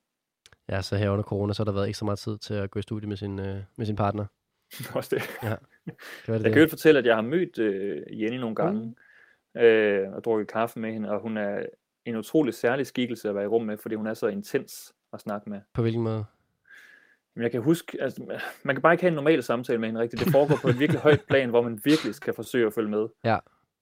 Ja, 0.69 0.83
så 0.83 0.97
her 0.97 1.11
under 1.11 1.23
corona, 1.23 1.53
så 1.53 1.61
har 1.63 1.65
der 1.65 1.73
været 1.73 1.89
ekstra 1.89 2.05
meget 2.05 2.19
tid 2.19 2.39
til 2.39 2.55
at 2.55 2.71
gå 2.71 2.79
i 2.79 2.83
studie 2.83 3.09
med 3.09 3.17
sin, 3.17 3.39
øh, 3.39 3.57
med 3.77 3.87
sin 3.87 3.97
partner. 3.97 4.27
Også 4.97 5.17
det. 5.17 5.23
Kan 5.41 5.59
være 6.29 6.39
det 6.39 6.45
Jeg 6.45 6.53
kan 6.53 6.63
jo 6.63 6.69
fortælle, 6.69 6.99
at 6.99 7.07
jeg 7.07 7.15
har 7.15 7.23
mødt 7.23 7.59
øh, 7.59 8.23
Jenny 8.23 8.37
nogle 8.37 8.57
gange, 8.57 8.95
øh, 9.57 10.13
og 10.13 10.25
drukket 10.25 10.49
kaffe 10.49 10.81
med 10.81 10.93
hende, 10.93 11.11
og 11.11 11.21
hun 11.21 11.37
er 11.37 11.67
en 12.05 12.17
utrolig 12.17 12.55
særlig 12.55 12.87
skikkelse 12.87 13.29
at 13.29 13.35
være 13.35 13.45
i 13.45 13.47
rum 13.47 13.63
med, 13.63 13.79
fordi 13.79 13.95
hun 13.95 14.07
er 14.07 14.15
så 14.15 14.27
intens 14.27 14.93
at 15.13 15.21
snakke 15.21 15.51
med. 15.51 15.61
På 15.75 15.83
hvilken 15.83 16.03
måde? 16.03 16.25
Men 17.35 17.43
jeg 17.43 17.51
kan 17.51 17.63
huske, 17.63 18.03
altså, 18.03 18.39
man 18.65 18.75
kan 18.75 18.83
bare 18.83 18.93
ikke 18.93 19.03
have 19.03 19.09
en 19.09 19.15
normal 19.15 19.43
samtale 19.43 19.79
med 19.79 19.89
hende 19.89 20.01
rigtigt. 20.01 20.25
Det 20.25 20.33
foregår 20.33 20.59
på 20.63 20.69
et 20.69 20.79
virkelig 20.79 21.01
højt 21.01 21.21
plan, 21.29 21.51
hvor 21.51 21.63
man 21.63 21.81
virkelig 21.85 22.15
skal 22.15 22.35
forsøge 22.35 22.67
at 22.67 22.73
følge 22.73 22.91
med. 22.91 23.09
Ja. 23.25 23.39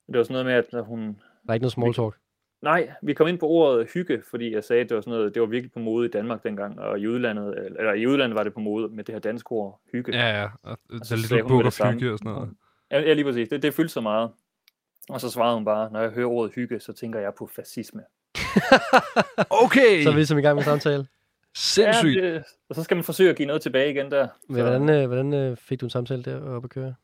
Det 0.06 0.18
var 0.18 0.22
sådan 0.22 0.44
noget 0.44 0.46
med, 0.46 0.78
at 0.80 0.86
hun... 0.86 1.00
Der 1.00 1.48
er 1.48 1.54
ikke 1.54 1.62
noget 1.62 1.72
small 1.72 1.94
talk. 1.94 2.18
Nej, 2.62 2.90
vi 3.02 3.14
kom 3.14 3.28
ind 3.28 3.38
på 3.38 3.46
ordet 3.46 3.88
hygge, 3.94 4.22
fordi 4.30 4.54
jeg 4.54 4.64
sagde, 4.64 4.82
at 4.82 4.88
det 4.88 4.94
var 4.94 5.00
sådan 5.00 5.12
noget, 5.18 5.34
det 5.34 5.42
var 5.42 5.48
virkelig 5.48 5.72
på 5.72 5.78
mode 5.78 6.06
i 6.06 6.10
Danmark 6.10 6.42
dengang, 6.42 6.80
og 6.80 6.98
i 6.98 7.06
udlandet, 7.06 7.54
eller 7.78 7.92
i 7.92 8.06
udlandet 8.06 8.36
var 8.36 8.42
det 8.42 8.54
på 8.54 8.60
mode 8.60 8.88
med 8.88 9.04
det 9.04 9.14
her 9.14 9.20
danske 9.20 9.52
ord, 9.52 9.80
hygge. 9.92 10.16
Ja, 10.16 10.40
ja. 10.40 10.48
Og 10.64 10.78
så 11.02 11.08
sagde 11.08 11.20
Little 11.20 11.42
hun 11.42 11.52
med 11.52 11.64
Book 11.64 11.66
of. 11.66 11.92
Hygge 11.92 12.12
og 12.12 12.18
sådan 12.18 12.32
noget. 12.32 12.50
Ja, 12.90 13.00
ja 13.00 13.12
lige 13.12 13.24
præcis. 13.24 13.48
Det, 13.48 13.62
det 13.62 13.74
fyldte 13.74 13.92
så 13.92 14.00
meget. 14.00 14.30
Og 15.08 15.20
så 15.20 15.30
svarede 15.30 15.54
hun 15.54 15.64
bare, 15.64 15.92
når 15.92 16.00
jeg 16.00 16.10
hører 16.10 16.26
ordet 16.26 16.54
hygge, 16.54 16.80
så 16.80 16.92
tænker 16.92 17.20
jeg 17.20 17.32
på 17.38 17.46
fascisme. 17.56 18.02
Okay! 19.64 20.02
Så 20.02 20.08
er 20.08 20.12
vi 20.12 20.18
ligesom 20.18 20.38
i 20.38 20.42
gang 20.42 20.54
med 20.54 20.64
samtale. 20.64 21.06
Sindssygt! 21.56 22.22
Ja, 22.22 22.34
det, 22.34 22.44
og 22.68 22.74
så 22.74 22.82
skal 22.82 22.96
man 22.96 23.04
forsøge 23.04 23.30
at 23.30 23.36
give 23.36 23.46
noget 23.46 23.62
tilbage 23.62 23.90
igen 23.90 24.10
der. 24.10 24.28
Men 24.48 24.56
Så, 24.56 24.62
hvordan, 24.62 24.88
øh, 24.88 25.06
hvordan 25.06 25.34
øh, 25.34 25.56
fik 25.56 25.80
du 25.80 25.86
en 25.86 25.90
samtale 25.90 26.22
der 26.22 26.50
op 26.50 26.64
at 26.64 26.70
køre? 26.70 26.94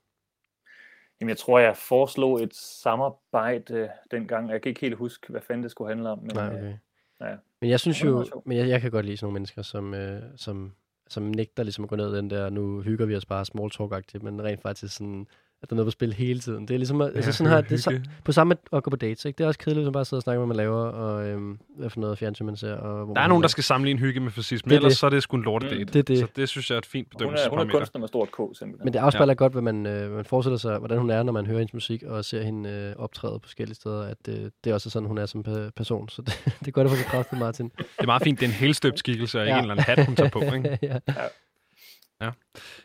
Jamen, 1.21 1.29
jeg 1.29 1.39
tror, 1.39 1.59
jeg 1.59 1.77
foreslog 1.77 2.43
et 2.43 2.55
samarbejde 2.55 3.75
øh, 3.75 3.89
dengang. 4.11 4.51
Jeg 4.51 4.63
kan 4.63 4.69
ikke 4.69 4.81
helt 4.81 4.97
huske, 4.97 5.27
hvad 5.29 5.41
fanden 5.41 5.63
det 5.63 5.71
skulle 5.71 5.89
handle 5.89 6.11
om. 6.11 6.19
Men, 6.19 6.31
Nej, 6.35 6.47
øh, 6.47 6.55
okay. 6.55 6.75
ja. 7.21 7.37
Men 7.61 7.71
jeg 7.71 7.81
synes 7.81 8.05
jo, 8.05 8.25
men 8.45 8.59
jeg, 8.59 8.69
jeg 8.69 8.81
kan 8.81 8.91
godt 8.91 9.07
lide 9.07 9.17
sådan 9.17 9.27
nogle 9.27 9.35
mennesker, 9.35 9.63
som, 9.63 9.95
øh, 9.95 10.23
som, 10.37 10.73
som 11.09 11.23
nægter 11.23 11.63
ligesom 11.63 11.85
at 11.85 11.91
gå 11.91 11.97
ned 11.97 12.17
den 12.17 12.31
der, 12.31 12.51
nu 12.51 12.81
hygger 12.81 13.07
vi 13.07 13.17
os 13.17 13.27
bare 13.27 13.45
small 13.45 13.71
talk 13.71 14.23
men 14.23 14.45
rent 14.45 14.63
faktisk 14.63 14.97
sådan, 14.97 15.27
at 15.65 15.71
der 15.71 15.75
er 15.75 15.77
noget 15.77 15.87
på 15.87 15.91
spil 15.91 16.13
hele 16.13 16.41
tiden. 16.41 16.69
Det 16.69 16.75
er 16.75 16.79
ligesom, 16.79 17.01
at, 17.01 17.07
altså 17.15 17.29
Ja, 17.29 17.33
sådan 17.33 17.53
her, 17.53 17.61
det 17.61 17.73
er 17.73 17.77
så, 17.77 18.01
på 18.25 18.33
samme 18.33 18.49
med 18.49 18.57
at 18.79 18.83
gå 18.83 18.91
på 18.91 18.97
dates, 18.97 19.25
ikke? 19.25 19.39
Det 19.39 19.45
er 19.45 19.49
også 19.49 19.59
kedeligt, 19.59 19.79
at 19.81 19.85
man 19.87 19.93
bare 19.93 20.05
sidder 20.05 20.19
og 20.19 20.23
snakker, 20.23 20.39
hvad 20.39 20.47
man 20.47 20.57
laver, 20.57 20.77
og 20.81 21.27
øhm, 21.29 21.59
hvad 21.79 21.91
for 21.91 22.01
noget 22.01 22.19
fjernsyn 22.19 22.47
man 22.47 22.57
ser. 22.57 22.75
Og 22.75 23.05
hvor 23.05 23.15
Der 23.15 23.21
er 23.21 23.29
nogen, 23.29 23.43
der 23.43 23.47
er. 23.47 23.49
skal 23.49 23.65
sammenligne 23.65 24.01
hygge 24.01 24.21
med 24.21 24.31
fascisme, 24.31 24.69
Det 24.69 24.75
er 24.75 24.79
ellers 24.79 24.93
det. 24.93 24.99
så 24.99 25.07
er 25.07 25.11
det 25.11 25.23
sgu 25.23 25.37
en 25.37 25.43
lortedate. 25.43 25.85
Mm. 25.85 25.87
Det 25.87 25.99
er 25.99 26.03
det. 26.03 26.19
Så 26.19 26.27
det 26.37 26.49
synes 26.49 26.71
jeg 26.71 26.75
er 26.75 26.79
et 26.79 26.87
fint 26.87 27.09
Hun 27.23 27.35
er, 27.35 27.49
hun 27.51 27.59
er 27.59 27.71
kunstner 27.71 27.99
med 28.01 28.09
stort 28.09 28.29
K, 28.33 28.37
simpelthen. 28.37 28.85
Men 28.85 28.93
det 28.93 28.99
afspejler 28.99 29.31
ja. 29.33 29.35
godt, 29.35 29.53
hvad 29.53 29.63
man, 29.63 29.87
øh, 29.87 30.13
man 30.17 30.25
forestiller 30.25 30.59
sig, 30.59 30.79
hvordan 30.79 30.99
hun 30.99 31.11
er, 31.11 31.23
når 31.23 31.33
man 31.33 31.47
hører 31.47 31.59
hendes 31.59 31.75
musik, 31.75 32.03
og 32.03 32.25
ser 32.25 32.43
hende 32.43 32.71
øh, 32.71 33.03
optræde 33.03 33.33
på 33.39 33.43
forskellige 33.49 33.75
steder, 33.77 34.03
at 34.03 34.19
øh, 34.29 34.35
det 34.65 34.71
er 34.71 34.75
også 34.75 34.91
sådan, 34.91 35.09
hun 35.09 35.19
er 35.19 35.27
som 35.27 35.45
pe- 35.49 35.71
person. 35.77 36.09
Så 36.09 36.23
det, 36.23 36.45
det 36.61 36.67
er 36.69 36.71
godt 36.73 36.85
at 36.87 36.91
få 36.91 36.97
bekræftet, 37.05 37.39
Martin. 37.39 37.69
Det 37.79 37.85
er 37.99 38.07
meget 38.07 38.23
fint, 38.23 38.41
det 38.41 38.47
er 38.47 38.51
en 38.51 38.55
helstøbt 38.57 38.99
skikkelse, 38.99 39.39
og 39.39 39.45
ikke 39.45 39.53
Ja. 39.55 39.59
en 39.59 39.71
eller 39.71 39.75
anden 39.85 39.97
hat, 39.97 40.07
hun 40.07 40.17
tager 40.17 40.31
på. 40.31 40.41
Ikke? 40.41 40.79
ja. 40.83 40.99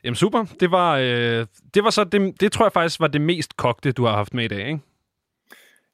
Jamen 0.03 0.15
super, 0.15 0.46
det 0.60 0.72
var, 0.72 0.98
øh, 0.98 1.46
det 1.74 1.84
var 1.84 1.89
så 1.89 2.03
det, 2.03 2.41
det 2.41 2.51
tror 2.51 2.65
jeg 2.65 2.72
faktisk 2.74 3.00
var 3.00 3.08
det 3.08 3.22
mest 3.22 3.58
kogte, 3.58 3.91
du 3.91 4.05
har 4.05 4.15
haft 4.15 4.34
med 4.34 4.43
i 4.46 4.48
dag, 4.48 4.67
ikke? 4.67 4.79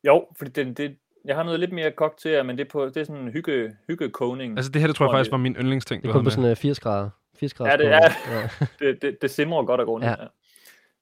Jo, 0.03 0.25
fordi 0.37 0.51
det, 0.51 0.77
det, 0.77 0.95
jeg 1.25 1.35
har 1.35 1.43
noget 1.43 1.59
lidt 1.59 1.71
mere 1.71 1.91
kogt 1.91 2.19
til 2.19 2.31
jer, 2.31 2.43
men 2.43 2.57
det 2.57 2.65
er, 2.65 2.69
på, 2.69 2.85
det 2.85 2.97
er 2.97 3.03
sådan 3.03 3.21
en 3.21 3.31
hygge, 3.31 3.75
hygge-koning. 3.87 4.57
Altså 4.57 4.71
det 4.71 4.81
her, 4.81 4.87
det 4.87 4.95
tror 4.95 5.05
jeg 5.05 5.09
Tror 5.09 5.17
faktisk 5.17 5.31
var 5.31 5.37
min 5.37 5.55
yndlingsting, 5.55 6.01
Det 6.03 6.09
er 6.09 6.13
havde 6.13 6.23
på 6.23 6.29
sådan 6.29 6.49
øh, 6.49 6.55
80 6.55 6.79
grader. 6.79 7.09
80 7.39 7.53
grader. 7.53 7.71
Ja, 7.71 7.77
det 7.77 7.87
er- 7.87 8.39
Ja. 8.41 8.65
det, 8.91 9.01
det, 9.01 9.17
det 9.21 9.31
simrer 9.31 9.63
godt 9.65 9.79
af 9.81 9.85
grunden. 9.85 10.09
Ja. 10.09 10.15
Ja. 10.23 10.27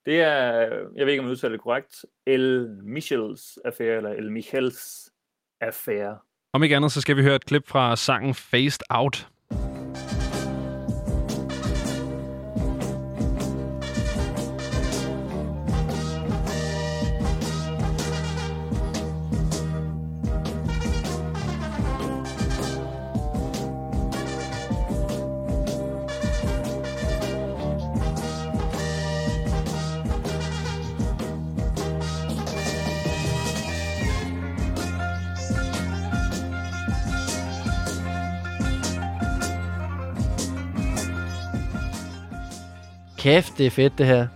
Det 0.06 0.20
er, 0.20 0.52
jeg 0.96 1.06
ved 1.06 1.08
ikke, 1.12 1.20
om 1.20 1.26
jeg 1.26 1.32
udtaler 1.32 1.52
det 1.52 1.60
korrekt, 1.60 2.04
El 2.26 2.68
Michels 2.82 3.58
affære, 3.64 3.96
eller 3.96 4.10
El 4.10 4.32
Michels 4.32 5.10
affære. 5.60 6.18
Om 6.52 6.62
ikke 6.62 6.76
andet, 6.76 6.92
så 6.92 7.00
skal 7.00 7.16
vi 7.16 7.22
høre 7.22 7.34
et 7.36 7.44
klip 7.46 7.68
fra 7.68 7.96
sangen 7.96 8.34
Phased 8.34 8.80
Out. 8.90 9.28
Kæft, 43.24 43.58
det 43.58 43.66
er 43.66 43.70
fedt, 43.70 43.98
det 43.98 44.06
her. 44.06 44.26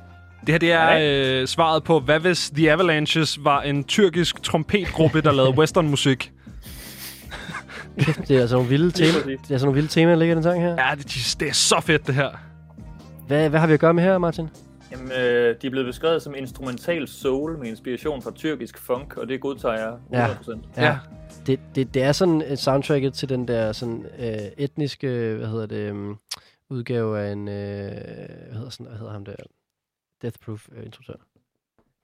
Det 0.40 0.48
her 0.48 0.58
det 0.58 0.66
Ja, 0.66 0.98
er 0.98 1.40
øh, 1.40 1.46
svaret 1.46 1.84
på, 1.84 2.00
hvad 2.00 2.20
hvis 2.20 2.50
The 2.50 2.72
Avalanches 2.72 3.44
var 3.44 3.62
en 3.62 3.84
tyrkisk 3.84 4.42
trompetgruppe, 4.42 5.20
der 5.20 5.32
lavede 5.32 5.58
westernmusik? 5.58 6.32
Kæft, 7.98 8.28
det 8.28 8.36
er 8.36 8.40
altså 8.40 8.56
nogle 8.56 8.68
vilde 8.70 8.90
temaer. 8.90 9.24
Det 9.24 9.34
er 9.34 9.50
altså 9.50 9.66
nogle 9.66 9.74
vilde 9.74 9.88
temaer, 9.88 10.14
der 10.14 10.18
ligger 10.18 10.34
i 10.34 10.36
den 10.36 10.42
sang 10.42 10.62
her. 10.62 10.68
Ja, 10.68 10.94
det, 10.94 11.36
det 11.40 11.48
er 11.48 11.52
så 11.52 11.80
fedt, 11.80 12.06
det 12.06 12.14
her. 12.14 12.28
Hvad, 13.26 13.48
hvad 13.48 13.60
har 13.60 13.66
vi 13.66 13.72
at 13.72 13.80
gøre 13.80 13.94
med 13.94 14.02
her, 14.02 14.18
Martin? 14.18 14.48
Jamen, 14.92 15.12
øh, 15.12 15.56
de 15.62 15.66
er 15.66 15.70
blevet 15.70 15.86
beskrevet 15.86 16.22
som 16.22 16.34
instrumental 16.34 17.08
soul 17.08 17.58
med 17.58 17.68
inspiration 17.68 18.22
fra 18.22 18.30
tyrkisk 18.34 18.78
funk, 18.78 19.16
og 19.16 19.28
det 19.28 19.40
godtager 19.40 19.74
jeg 19.74 19.92
100%. 20.12 20.58
Ja. 20.76 20.84
Ja. 20.84 20.98
Det, 21.46 21.60
det, 21.74 21.94
det 21.94 22.02
er 22.02 22.12
sådan 22.12 22.42
et 22.46 22.58
soundtracket 22.58 23.14
til 23.14 23.28
den 23.28 23.48
der 23.48 23.72
sådan 23.72 24.06
øh, 24.18 24.34
etniske, 24.58 25.34
hvad 25.38 25.48
hedder 25.48 25.66
det, 25.66 25.90
um, 25.90 26.18
udgave 26.70 27.20
af 27.20 27.32
en, 27.32 27.48
øh, 27.48 27.54
hvad 27.54 28.54
hedder, 28.54 28.70
sådan, 28.70 28.86
hvad 28.86 28.98
hedder 28.98 29.12
ham 29.12 29.24
der? 29.24 29.34
Death 30.22 30.36
Proof 30.44 30.68
øh, 30.76 30.84
instruktør. 30.86 31.14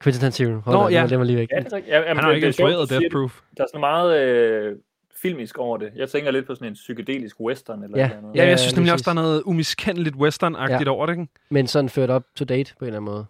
Quentin 0.02 0.20
Tarantino. 0.20 0.60
Hold 0.60 0.76
Nå, 0.76 0.82
da, 0.88 0.94
ja. 1.00 1.06
Den 1.06 1.18
var 1.18 1.24
lige 1.24 1.36
væk. 1.38 1.48
Ja, 1.52 1.58
det 1.60 1.72
er. 1.72 1.78
Ja, 1.78 1.82
jamen, 1.96 2.06
Han 2.06 2.16
har 2.16 2.24
jo 2.24 2.28
det- 2.30 2.34
ikke 2.36 2.46
det 2.46 2.60
er 2.60 2.66
instrueret 2.68 2.90
Death 2.90 3.02
det. 3.04 3.12
Proof. 3.12 3.40
Der 3.56 3.62
er 3.62 3.66
sådan 3.68 3.80
meget 3.80 4.20
øh, 4.22 4.76
filmisk 5.22 5.58
over 5.58 5.76
det. 5.78 5.92
Jeg 5.96 6.08
tænker 6.08 6.30
lidt 6.30 6.46
på 6.46 6.54
sådan 6.54 6.68
en 6.68 6.74
psykedelisk 6.74 7.40
western 7.40 7.82
eller 7.82 7.98
Ja. 7.98 8.06
noget 8.08 8.18
andet. 8.18 8.34
Ja, 8.36 8.42
Ja, 8.42 8.48
jeg 8.48 8.58
synes 8.60 8.76
nemlig 8.76 8.92
også, 8.92 9.02
der 9.04 9.10
er 9.10 9.22
noget 9.22 9.42
umiskendeligt 9.42 10.16
western-agtigt 10.16 10.84
Ja. 10.84 10.90
over 10.90 11.06
det, 11.06 11.12
ikke? 11.12 11.26
Men 11.50 11.66
sådan 11.66 11.88
ført 11.88 12.10
op 12.10 12.24
to 12.36 12.44
date 12.44 12.74
på 12.78 12.84
en 12.84 12.86
eller 12.88 13.00
anden 13.00 13.12
måde. 13.12 13.26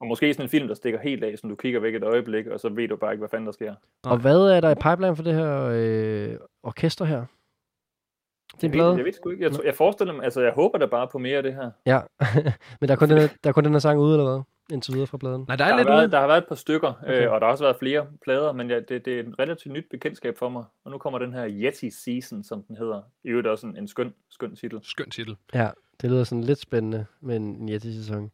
Og 0.00 0.06
måske 0.06 0.34
sådan 0.34 0.44
en 0.44 0.48
film, 0.50 0.68
der 0.68 0.74
stikker 0.74 0.98
helt 1.00 1.24
af, 1.24 1.38
som 1.38 1.50
du 1.50 1.56
kigger 1.56 1.80
væk 1.80 1.94
et 1.94 2.02
øjeblik, 2.02 2.46
og 2.46 2.60
så 2.60 2.68
ved 2.68 2.88
du 2.88 2.96
bare 2.96 3.12
ikke, 3.12 3.20
hvad 3.20 3.28
fanden 3.28 3.46
der 3.46 3.52
sker. 3.52 3.74
Nej. 4.04 4.12
Og 4.12 4.18
hvad 4.18 4.38
er 4.38 4.60
der 4.60 4.70
i 4.70 4.74
pipeline 4.74 5.16
for 5.16 5.22
det 5.22 5.34
her 5.34 5.70
øh, 5.74 6.36
orkester 6.62 7.04
her? 7.04 7.24
Det 8.60 8.64
er 8.64 8.68
en 8.72 8.78
Jeg 8.78 8.84
ved, 8.84 8.88
plade? 8.90 8.96
jeg 8.96 9.04
ved 9.04 9.12
sgu 9.12 9.30
ikke. 9.30 9.44
Jeg, 9.44 9.52
tror- 9.52 9.64
jeg 9.64 9.74
forestiller 9.74 10.14
mig, 10.14 10.24
altså 10.24 10.40
jeg 10.40 10.52
håber 10.52 10.78
da 10.78 10.86
bare 10.86 11.08
på 11.12 11.18
mere 11.18 11.36
af 11.36 11.42
det 11.42 11.54
her. 11.54 11.70
Ja, 11.86 12.00
men 12.80 12.88
der 12.88 12.94
er, 12.94 12.96
kun 12.98 13.10
den 13.10 13.18
der 13.18 13.48
er 13.48 13.52
kun 13.52 13.64
den 13.64 13.72
her 13.72 13.78
sang 13.78 13.98
ude, 14.00 14.18
eller 14.18 14.30
hvad? 14.34 14.42
Indtil 14.72 14.94
videre 14.94 15.06
fra 15.06 15.18
pladen. 15.18 15.44
Nej, 15.48 15.56
der 15.56 15.64
Der 15.64 15.64
er 15.64 15.70
har, 15.70 15.78
lidt 15.78 15.88
været, 15.88 16.02
ude. 16.04 16.10
der 16.10 16.20
har 16.20 16.26
været 16.26 16.38
et 16.38 16.48
par 16.48 16.54
stykker, 16.54 16.88
Okay. 17.02 17.12
okay. 17.12 17.26
øh, 17.26 17.32
og 17.32 17.40
der 17.40 17.46
har 17.46 17.52
også 17.52 17.64
været 17.64 17.76
flere 17.76 18.06
plader, 18.24 18.52
men 18.52 18.70
ja, 18.70 18.80
det, 18.80 19.04
det 19.04 19.14
er 19.14 19.20
et 19.20 19.34
relativt 19.38 19.72
nyt 19.74 19.84
bekendtskab 19.90 20.38
for 20.38 20.48
mig. 20.48 20.64
Og 20.84 20.90
nu 20.90 20.98
kommer 20.98 21.18
den 21.18 21.32
her 21.32 21.46
Yeti 21.50 21.90
Season, 21.90 22.44
som 22.44 22.62
den 22.62 22.76
hedder. 22.76 23.02
I 23.24 23.28
øvrigt 23.28 23.46
også 23.48 23.66
en, 23.66 23.76
en 23.76 23.88
skøn, 23.88 24.14
skøn 24.30 24.56
titel. 24.56 24.78
Skøn 24.82 25.10
titel. 25.10 25.36
Ja, 25.54 25.68
det 26.00 26.10
lyder 26.10 26.24
sådan 26.24 26.44
lidt 26.44 26.58
spændende 26.58 27.06
med 27.20 27.36
en, 27.36 27.42
en 27.42 27.68
Yeti-sæson. 27.68 28.30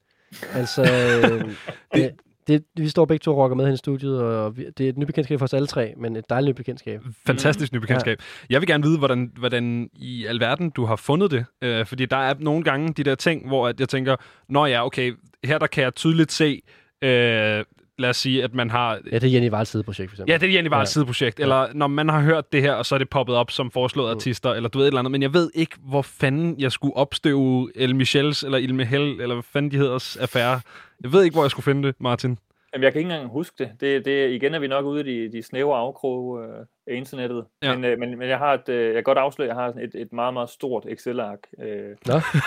Altså, 0.54 0.82
øh, 1.24 1.50
det, 1.94 2.14
det, 2.48 2.64
vi 2.76 2.88
står 2.88 3.04
begge 3.04 3.22
to 3.22 3.30
og 3.30 3.36
rocker 3.36 3.56
med 3.56 3.64
hen 3.64 3.74
i 3.74 3.76
studiet, 3.76 4.22
og 4.22 4.56
vi, 4.56 4.66
det 4.78 4.86
er 4.86 4.88
et 4.88 4.98
nyt 4.98 5.06
bekendtskab 5.06 5.38
for 5.38 5.44
os 5.44 5.54
alle 5.54 5.66
tre, 5.66 5.94
men 5.96 6.16
et 6.16 6.24
dejligt 6.30 6.48
nyt 6.48 6.56
bekendtskab. 6.56 7.00
Fantastisk 7.26 7.72
nyt 7.72 7.80
bekendtskab. 7.80 8.18
Jeg 8.50 8.60
vil 8.60 8.68
gerne 8.68 8.84
vide, 8.84 8.98
hvordan, 8.98 9.32
hvordan 9.38 9.90
i 9.96 10.26
alverden 10.26 10.70
du 10.70 10.84
har 10.84 10.96
fundet 10.96 11.30
det. 11.30 11.44
Øh, 11.62 11.86
fordi 11.86 12.06
der 12.06 12.16
er 12.16 12.34
nogle 12.38 12.62
gange 12.62 12.92
de 12.92 13.04
der 13.04 13.14
ting, 13.14 13.46
hvor 13.46 13.68
at 13.68 13.80
jeg 13.80 13.88
tænker, 13.88 14.16
nå 14.48 14.66
ja, 14.66 14.86
okay, 14.86 15.12
her 15.44 15.58
der 15.58 15.66
kan 15.66 15.84
jeg 15.84 15.94
tydeligt 15.94 16.32
se, 16.32 16.62
øh, 17.04 17.64
lad 17.98 18.10
os 18.10 18.16
sige, 18.16 18.44
at 18.44 18.54
man 18.54 18.70
har... 18.70 18.98
Ja, 19.12 19.18
det 19.18 19.24
er 19.28 19.32
Jenny 19.32 19.48
Valls 19.50 19.68
sideprojekt, 19.68 20.10
for 20.10 20.14
eksempel. 20.14 20.32
Ja, 20.32 20.36
det 20.38 20.46
er 20.46 20.50
egentlig 20.50 20.70
bare 20.70 20.80
Ja. 20.80 20.84
sideprojekt. 20.84 21.40
Eller 21.40 21.66
når 21.74 21.86
man 21.86 22.08
har 22.08 22.20
hørt 22.20 22.52
det 22.52 22.62
her, 22.62 22.72
og 22.72 22.86
så 22.86 22.94
er 22.94 22.98
det 22.98 23.08
poppet 23.08 23.36
op 23.36 23.50
som 23.50 23.70
foreslået 23.70 24.10
Mm. 24.10 24.16
artister, 24.16 24.50
eller 24.52 24.68
du 24.68 24.78
ved 24.78 24.86
et 24.86 24.88
eller 24.88 24.98
andet. 24.98 25.10
Men 25.10 25.22
jeg 25.22 25.34
ved 25.34 25.50
ikke, 25.54 25.76
hvor 25.88 26.02
fanden 26.02 26.54
jeg 26.60 26.72
skulle 26.72 26.96
opstøve 26.96 27.70
El 27.74 27.96
Michels, 27.96 28.42
eller 28.42 28.58
Il 28.58 28.74
Michel, 28.74 29.02
eller 29.20 29.34
hvad 29.34 29.44
fanden 29.52 29.70
de 29.70 29.76
hedder, 29.76 30.16
affære. 30.20 30.60
Jeg 31.02 31.12
ved 31.12 31.22
ikke, 31.24 31.34
hvor 31.34 31.44
jeg 31.44 31.50
skulle 31.50 31.64
finde 31.64 31.88
det, 31.88 31.94
Martin. 32.00 32.38
Jamen, 32.74 32.84
jeg 32.84 32.92
kan 32.92 33.00
ikke 33.00 33.10
engang 33.12 33.30
huske 33.30 33.64
det. 33.64 33.72
det, 33.80 34.04
det 34.04 34.30
igen 34.30 34.54
er 34.54 34.58
vi 34.58 34.66
nok 34.66 34.84
ude 34.84 35.00
i 35.00 35.28
de, 35.28 35.32
de 35.32 35.42
snævre 35.42 35.78
afkrog 35.78 36.42
øh, 36.42 36.66
af 36.86 36.94
internettet. 36.94 37.44
Ja. 37.62 37.74
Men, 37.74 37.84
øh, 37.84 37.98
men, 37.98 38.18
men 38.18 38.28
jeg 38.28 38.38
har 38.38 38.54
et, 38.54 38.68
øh, 38.68 38.86
jeg 38.86 38.94
kan 38.94 39.02
godt 39.02 39.18
afsløre, 39.18 39.50
at 39.50 39.56
jeg 39.56 39.62
har 39.62 39.68
et, 39.68 39.94
et 39.94 40.12
meget, 40.12 40.34
meget 40.34 40.50
stort 40.50 40.86
Excel-ark, 40.88 41.38
øh, 41.62 41.96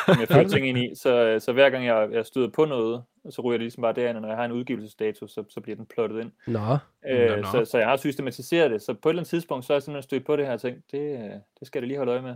som 0.05 0.19
jeg 0.19 0.27
følger 0.27 0.47
ting 0.55 0.67
ind 0.67 0.77
i. 0.77 0.91
Så, 0.95 1.39
så 1.39 1.53
hver 1.53 1.69
gang 1.69 1.85
jeg, 1.85 2.09
jeg 2.11 2.25
støder 2.25 2.49
på 2.49 2.65
noget, 2.65 3.03
så 3.29 3.41
ryger 3.41 3.57
det 3.57 3.63
ligesom 3.63 3.81
bare 3.81 3.93
derind, 3.93 4.17
og 4.17 4.21
når 4.21 4.29
jeg 4.29 4.37
har 4.37 4.45
en 4.45 4.51
udgivelsesdato, 4.51 5.27
så, 5.27 5.43
så 5.49 5.61
bliver 5.61 5.75
den 5.75 5.85
plottet 5.85 6.21
ind. 6.21 6.31
nå. 6.47 6.77
Øh, 7.09 7.29
Nå, 7.29 7.35
nå. 7.35 7.43
så, 7.43 7.65
så 7.65 7.77
jeg 7.77 7.87
har 7.87 7.97
systematiseret 7.97 8.71
det. 8.71 8.81
Så 8.81 8.93
på 8.93 9.09
et 9.09 9.11
eller 9.11 9.19
andet 9.19 9.29
tidspunkt, 9.29 9.65
så 9.65 9.73
er 9.73 9.75
jeg 9.75 9.83
simpelthen 9.83 10.03
stødt 10.03 10.25
på 10.25 10.35
det 10.35 10.45
her 10.45 10.53
og 10.53 10.61
tænkt, 10.61 10.91
det, 10.91 10.99
øh, 11.13 11.29
det 11.59 11.67
skal 11.67 11.79
jeg 11.79 11.87
lige 11.87 11.97
holde 11.97 12.11
øje 12.11 12.21
med. 12.21 12.35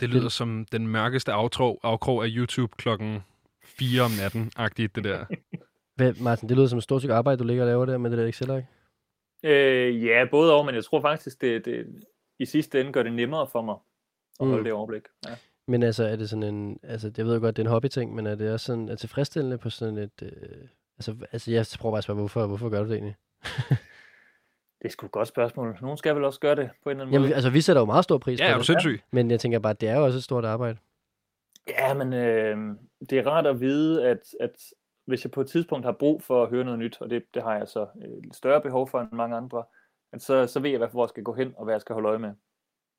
Det 0.00 0.08
lyder 0.08 0.28
som 0.28 0.66
den 0.72 0.86
mørkeste 0.86 1.32
afkrog, 1.32 1.80
afkrog 1.82 2.24
af 2.24 2.28
YouTube 2.32 2.72
klokken 2.76 3.20
4 3.64 4.02
om 4.02 4.10
natten-agtigt, 4.10 4.96
det 4.96 5.04
der. 5.04 5.24
Hvad, 5.94 6.14
Martin, 6.22 6.48
det 6.48 6.56
lyder 6.56 6.66
som 6.68 6.76
et 6.78 6.82
stort 6.82 7.00
stykke 7.00 7.14
arbejde, 7.14 7.38
du 7.38 7.44
ligger 7.44 7.62
og 7.62 7.66
laver 7.68 7.84
der 7.86 7.98
med 7.98 8.10
det 8.10 8.18
der 8.18 8.26
Excel-ark. 8.26 8.64
Øh, 9.44 10.04
ja, 10.04 10.24
både 10.30 10.54
over, 10.54 10.62
men 10.64 10.74
jeg 10.74 10.84
tror 10.84 11.00
faktisk, 11.00 11.40
det, 11.40 11.64
det 11.64 12.04
i 12.38 12.44
sidste 12.46 12.80
ende 12.80 12.92
gør 12.92 13.02
det 13.02 13.12
nemmere 13.12 13.46
for 13.46 13.62
mig 13.62 13.76
at 14.40 14.46
holde 14.46 14.58
Mm. 14.58 14.64
det 14.64 14.72
overblik. 14.72 15.02
Ja. 15.28 15.34
Men 15.68 15.82
altså, 15.82 16.04
er 16.04 16.16
det 16.16 16.30
sådan 16.30 16.42
en... 16.54 16.78
Altså, 16.82 17.12
jeg 17.16 17.26
ved 17.26 17.34
jo 17.34 17.40
godt, 17.40 17.56
det 17.56 17.62
er 17.62 17.66
en 17.66 17.70
hobbyting, 17.72 18.14
men 18.14 18.26
er 18.26 18.34
det 18.34 18.52
også 18.52 18.66
sådan 18.66 18.88
er 18.88 18.94
tilfredsstillende 18.94 19.58
på 19.58 19.70
sådan 19.70 19.98
et... 19.98 20.22
Øh, 20.22 20.30
altså, 20.98 21.16
altså, 21.32 21.50
jeg 21.50 21.66
prøver 21.78 21.92
bare 21.92 21.98
at 21.98 22.04
spørge, 22.04 22.18
hvorfor, 22.18 22.46
hvorfor 22.46 22.68
gør 22.68 22.82
du 22.82 22.88
det 22.88 22.94
egentlig? 22.94 23.16
Det 24.82 24.88
er 24.88 24.92
sgu 24.92 25.06
et 25.06 25.12
godt 25.12 25.28
spørgsmål. 25.28 25.78
Nogen 25.82 25.98
skal 25.98 26.14
vel 26.14 26.24
også 26.24 26.40
gøre 26.40 26.56
det 26.56 26.70
på 26.82 26.88
en 26.88 26.90
eller 26.90 27.02
anden 27.02 27.12
Jamen, 27.12 27.26
måde. 27.26 27.34
altså, 27.34 27.50
vi 27.50 27.60
sætter 27.60 27.82
jo 27.82 27.86
meget 27.86 28.04
stor 28.04 28.18
pris 28.18 28.40
Ja, 28.40 28.44
på 28.46 28.48
er 28.50 28.52
du 28.54 28.58
det. 28.58 28.66
sindssyg? 28.66 29.00
Men 29.10 29.30
jeg 29.30 29.40
tænker 29.40 29.58
bare, 29.58 29.72
det 29.72 29.88
er 29.88 29.96
jo 29.98 30.04
også 30.04 30.16
et 30.18 30.24
stort 30.24 30.44
arbejde. 30.44 30.78
Ja, 31.68 31.94
men 31.94 32.12
øh, 32.12 32.56
det 33.10 33.18
er 33.18 33.26
rart 33.26 33.46
at 33.46 33.60
vide, 33.60 34.06
at, 34.08 34.18
at 34.40 34.50
hvis 35.06 35.24
jeg 35.24 35.30
på 35.30 35.40
et 35.40 35.48
tidspunkt 35.48 35.84
har 35.86 35.92
brug 35.92 36.22
for 36.22 36.42
at 36.42 36.50
høre 36.50 36.64
noget 36.64 36.78
nyt, 36.78 37.00
og 37.00 37.10
det, 37.10 37.22
det 37.34 37.42
har 37.42 37.56
jeg 37.56 37.68
så 37.68 37.86
øh, 38.02 38.28
et 38.28 38.34
større 38.34 38.60
behov 38.60 38.88
for 38.88 39.00
end 39.00 39.12
mange 39.12 39.36
andre, 39.36 39.64
at 40.12 40.22
så, 40.22 40.46
så 40.46 40.60
ved 40.60 40.70
jeg, 40.70 40.88
hvor 40.92 41.04
jeg 41.04 41.08
skal 41.08 41.22
gå 41.22 41.32
hen, 41.32 41.54
og 41.56 41.64
hvad 41.64 41.74
jeg 41.74 41.80
skal 41.80 41.94
holde 41.94 42.08
øje 42.08 42.18
med. 42.18 42.30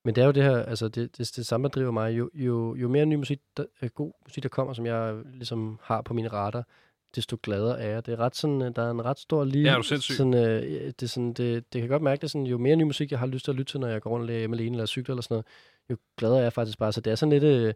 Men 0.06 0.16
det 0.16 0.22
er 0.22 0.26
jo 0.26 0.32
det 0.32 0.44
her, 0.44 0.58
altså 0.58 0.88
det, 0.88 1.18
det, 1.18 1.32
det 1.36 1.46
samme, 1.46 1.64
der 1.64 1.70
driver 1.70 1.92
mig. 1.92 2.18
Jo, 2.18 2.30
jo, 2.34 2.76
jo 2.76 2.88
mere 2.88 3.06
ny 3.06 3.16
musik, 3.16 3.42
der, 3.58 3.66
øh, 3.82 3.90
god 3.90 4.12
musik, 4.26 4.44
der 4.44 4.50
kommer, 4.50 4.74
som 4.74 4.86
jeg 4.86 5.22
ligesom 5.34 5.80
har 5.84 6.02
på 6.02 6.14
mine 6.14 6.28
radar, 6.28 6.68
desto 7.16 7.38
gladere 7.44 7.80
er 7.80 7.90
jeg. 7.90 8.06
Det 8.06 8.14
er 8.14 8.20
ret 8.20 8.36
sådan, 8.36 8.62
øh, 8.62 8.76
der 8.76 8.82
er 8.82 8.92
en 8.92 9.06
ret 9.06 9.20
stor 9.20 9.44
lige... 9.44 9.64
Ja, 9.64 9.72
er 9.72 9.78
du 9.78 9.84
sindssyg? 9.84 10.16
Sådan, 10.16 10.34
øh, 10.34 10.62
det, 10.86 11.04
er 11.04 11.08
sådan, 11.08 11.34
det, 11.34 11.74
det 11.74 11.82
kan 11.82 11.90
godt 11.90 12.02
mærke 12.02 12.22
det 12.22 12.32
sådan, 12.32 12.48
jo 12.48 12.58
mere 12.58 12.76
ny 12.76 12.84
musik, 12.84 13.12
jeg 13.12 13.20
har 13.20 13.28
lyst 13.28 13.46
til 13.46 13.52
at 13.52 13.56
lytte 13.58 13.72
til, 13.72 13.80
når 13.80 13.88
jeg 13.88 14.02
går 14.02 14.10
rundt 14.10 14.24
og 14.24 14.28
lærer 14.28 14.40
hjemme 14.40 14.56
alene 14.56 14.76
eller 14.76 14.86
cykler 14.86 15.14
eller 15.14 15.22
sådan 15.22 15.34
noget, 15.36 15.46
jo 15.90 15.98
gladere 16.18 16.40
er 16.40 16.44
jeg 16.44 16.54
faktisk 16.54 16.78
bare. 16.80 16.92
Så 16.92 17.02
det 17.02 17.12
er 17.12 17.16
sådan 17.16 17.40
lidt, 17.40 17.44
øh, 17.44 17.74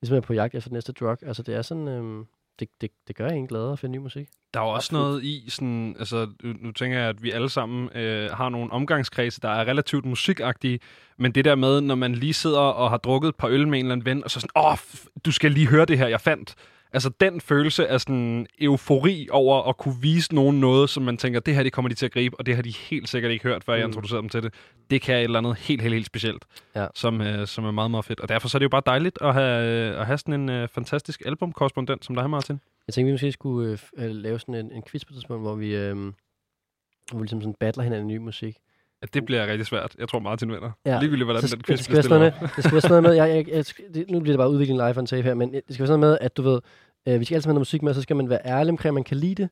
ligesom 0.00 0.14
jeg 0.14 0.22
er 0.22 0.26
på 0.26 0.32
jagt 0.32 0.54
efter 0.54 0.70
næste 0.70 0.92
drug. 0.92 1.22
Altså 1.22 1.42
det 1.42 1.54
er 1.54 1.62
sådan, 1.62 1.88
øh, 1.88 2.24
det, 2.60 2.68
det, 2.80 2.90
det 3.08 3.16
gør 3.16 3.28
en 3.28 3.46
glad 3.46 3.72
at 3.72 3.78
finde 3.78 3.98
ny 3.98 4.02
musik. 4.02 4.28
Der 4.54 4.60
er 4.60 4.64
jo 4.64 4.70
også 4.70 4.86
Absolut. 4.88 5.02
noget 5.04 5.24
i, 5.24 5.44
sådan, 5.50 5.96
altså, 5.98 6.28
nu, 6.42 6.52
nu 6.60 6.72
tænker 6.72 6.98
jeg, 6.98 7.08
at 7.08 7.22
vi 7.22 7.30
alle 7.30 7.48
sammen 7.48 7.88
øh, 7.94 8.30
har 8.30 8.48
nogle 8.48 8.72
omgangskredse, 8.72 9.40
der 9.40 9.48
er 9.48 9.64
relativt 9.64 10.04
musikagtige, 10.04 10.78
men 11.18 11.32
det 11.32 11.44
der 11.44 11.54
med, 11.54 11.80
når 11.80 11.94
man 11.94 12.14
lige 12.14 12.34
sidder 12.34 12.60
og 12.60 12.90
har 12.90 12.96
drukket 12.96 13.28
et 13.28 13.36
par 13.36 13.48
øl 13.48 13.68
med 13.68 13.78
en 13.78 13.84
eller 13.84 13.92
anden 13.92 14.04
ven, 14.06 14.24
og 14.24 14.30
så 14.30 14.40
sådan, 14.40 14.50
åh, 14.64 14.72
f- 14.74 15.06
du 15.24 15.32
skal 15.32 15.52
lige 15.52 15.66
høre 15.66 15.84
det 15.84 15.98
her, 15.98 16.06
jeg 16.06 16.20
fandt. 16.20 16.54
Altså 16.92 17.10
den 17.20 17.40
følelse 17.40 17.86
af 17.88 18.00
sådan 18.00 18.46
eufori 18.60 19.28
over 19.30 19.62
at 19.68 19.76
kunne 19.76 19.94
vise 20.00 20.34
nogen 20.34 20.60
noget, 20.60 20.90
som 20.90 21.02
man 21.02 21.16
tænker, 21.16 21.40
det 21.40 21.54
her 21.54 21.62
det 21.62 21.72
kommer 21.72 21.88
de 21.88 21.94
til 21.94 22.06
at 22.06 22.12
gribe, 22.12 22.36
og 22.38 22.46
det 22.46 22.54
har 22.54 22.62
de 22.62 22.70
helt 22.70 23.08
sikkert 23.08 23.32
ikke 23.32 23.42
hørt, 23.42 23.64
før 23.64 23.74
jeg 23.74 23.84
Mm. 23.86 23.88
introducerede 23.90 24.22
dem 24.22 24.28
til 24.28 24.42
det. 24.42 24.54
Det 24.90 25.02
kan 25.02 25.16
et 25.16 25.22
eller 25.24 25.38
andet 25.38 25.56
helt, 25.56 25.82
helt, 25.82 25.94
helt 25.94 26.06
specielt, 26.06 26.44
Ja. 26.76 26.86
som, 26.94 27.20
øh, 27.20 27.46
som 27.46 27.64
er 27.64 27.70
meget, 27.70 27.90
meget 27.90 28.04
fedt. 28.04 28.20
Og 28.20 28.28
derfor 28.28 28.48
så 28.48 28.56
er 28.56 28.58
det 28.58 28.64
jo 28.64 28.68
bare 28.68 28.82
dejligt 28.86 29.18
at 29.20 29.34
have, 29.34 29.66
øh, 29.94 30.00
at 30.00 30.06
have 30.06 30.18
sådan 30.18 30.34
en 30.40 30.48
øh, 30.48 30.68
fantastisk 30.68 31.22
albumkorrespondent 31.26 32.04
som 32.04 32.14
dig, 32.14 32.30
Martin. 32.30 32.60
Jeg 32.86 32.94
tænkte, 32.94 33.06
vi 33.06 33.12
måske 33.12 33.32
skulle 33.32 33.78
øh, 33.98 34.04
øh, 34.04 34.10
lave 34.10 34.38
sådan 34.38 34.54
en, 34.54 34.72
en 34.72 34.82
quiz 34.90 35.04
på 35.04 35.08
et 35.10 35.14
tidspunkt, 35.14 35.42
hvor 35.42 35.54
vi, 35.54 35.76
øh, 35.76 35.96
hvor 35.96 37.18
vi 37.18 37.22
ligesom 37.22 37.40
sådan 37.40 37.54
battler 37.60 37.84
hinanden 37.84 38.10
i 38.10 38.12
ny 38.14 38.16
musik. 38.18 38.56
Ja, 39.02 39.06
det 39.14 39.24
bliver 39.24 39.46
rigtig 39.46 39.66
svært. 39.66 39.96
Jeg 39.98 40.08
tror, 40.08 40.18
Martin 40.18 40.52
vinder. 40.52 40.70
Ja. 40.86 40.98
Ligegyldigt, 41.00 41.26
hvordan 41.26 41.42
Så 41.42 41.56
den 41.56 41.62
quiz 41.64 41.88
bliver 41.88 42.02
stillet 42.02 42.20
noget, 42.20 42.34
det 42.56 42.64
skal 42.64 42.72
være 42.72 42.80
sådan 42.80 43.02
noget 43.02 43.02
med, 43.02 43.12
jeg, 43.26 43.36
jeg, 43.36 43.48
jeg, 43.48 43.64
det, 43.94 44.10
nu 44.10 44.20
bliver 44.20 44.32
det 44.32 44.38
bare 44.38 44.50
udvikling 44.50 44.78
live 44.78 44.98
on 44.98 45.06
tape 45.06 45.22
her, 45.22 45.34
men 45.34 45.52
det 45.52 45.62
skal 45.68 45.78
være 45.78 45.86
sådan 45.86 46.00
noget 46.00 46.12
med, 46.12 46.18
at 46.20 46.36
du 46.36 46.42
ved, 46.42 46.60
øh, 47.08 47.20
vi 47.20 47.24
skal 47.24 47.34
altid 47.34 47.46
have 47.46 47.54
noget 47.54 47.60
musik 47.60 47.82
med, 47.82 47.94
så 47.94 48.02
skal 48.02 48.16
man 48.16 48.30
være 48.30 48.40
ærlig 48.44 48.70
omkring, 48.70 48.90
at 48.90 48.94
man 48.94 49.04
kan 49.04 49.16
lide 49.16 49.34
det, 49.34 49.48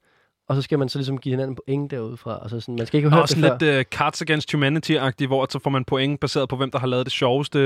og 0.49 0.57
så 0.57 0.63
skal 0.63 0.79
man 0.79 0.89
så 0.89 0.99
ligesom 0.99 1.19
give 1.19 1.33
hinanden 1.33 1.57
point 1.67 1.91
derudfra, 1.91 2.39
og 2.39 2.51
så 2.51 2.61
sådan, 2.61 2.77
man 2.77 2.87
skal 2.87 2.97
ikke 2.99 3.09
have 3.11 3.15
hørt 3.17 3.23
Og 3.23 3.29
det 3.29 3.37
sådan 3.37 3.61
før. 3.61 3.69
lidt 3.77 3.87
uh, 3.87 3.91
Cards 3.99 4.23
Against 4.23 4.55
Humanity-agtigt, 4.55 5.27
hvor 5.27 5.47
så 5.51 5.59
får 5.59 5.71
man 5.71 5.85
point 5.85 6.21
baseret 6.21 6.49
på, 6.49 6.57
hvem 6.57 6.71
der 6.71 6.79
har 6.79 6.87
lavet 6.87 7.07
det 7.07 7.13
sjoveste 7.13 7.59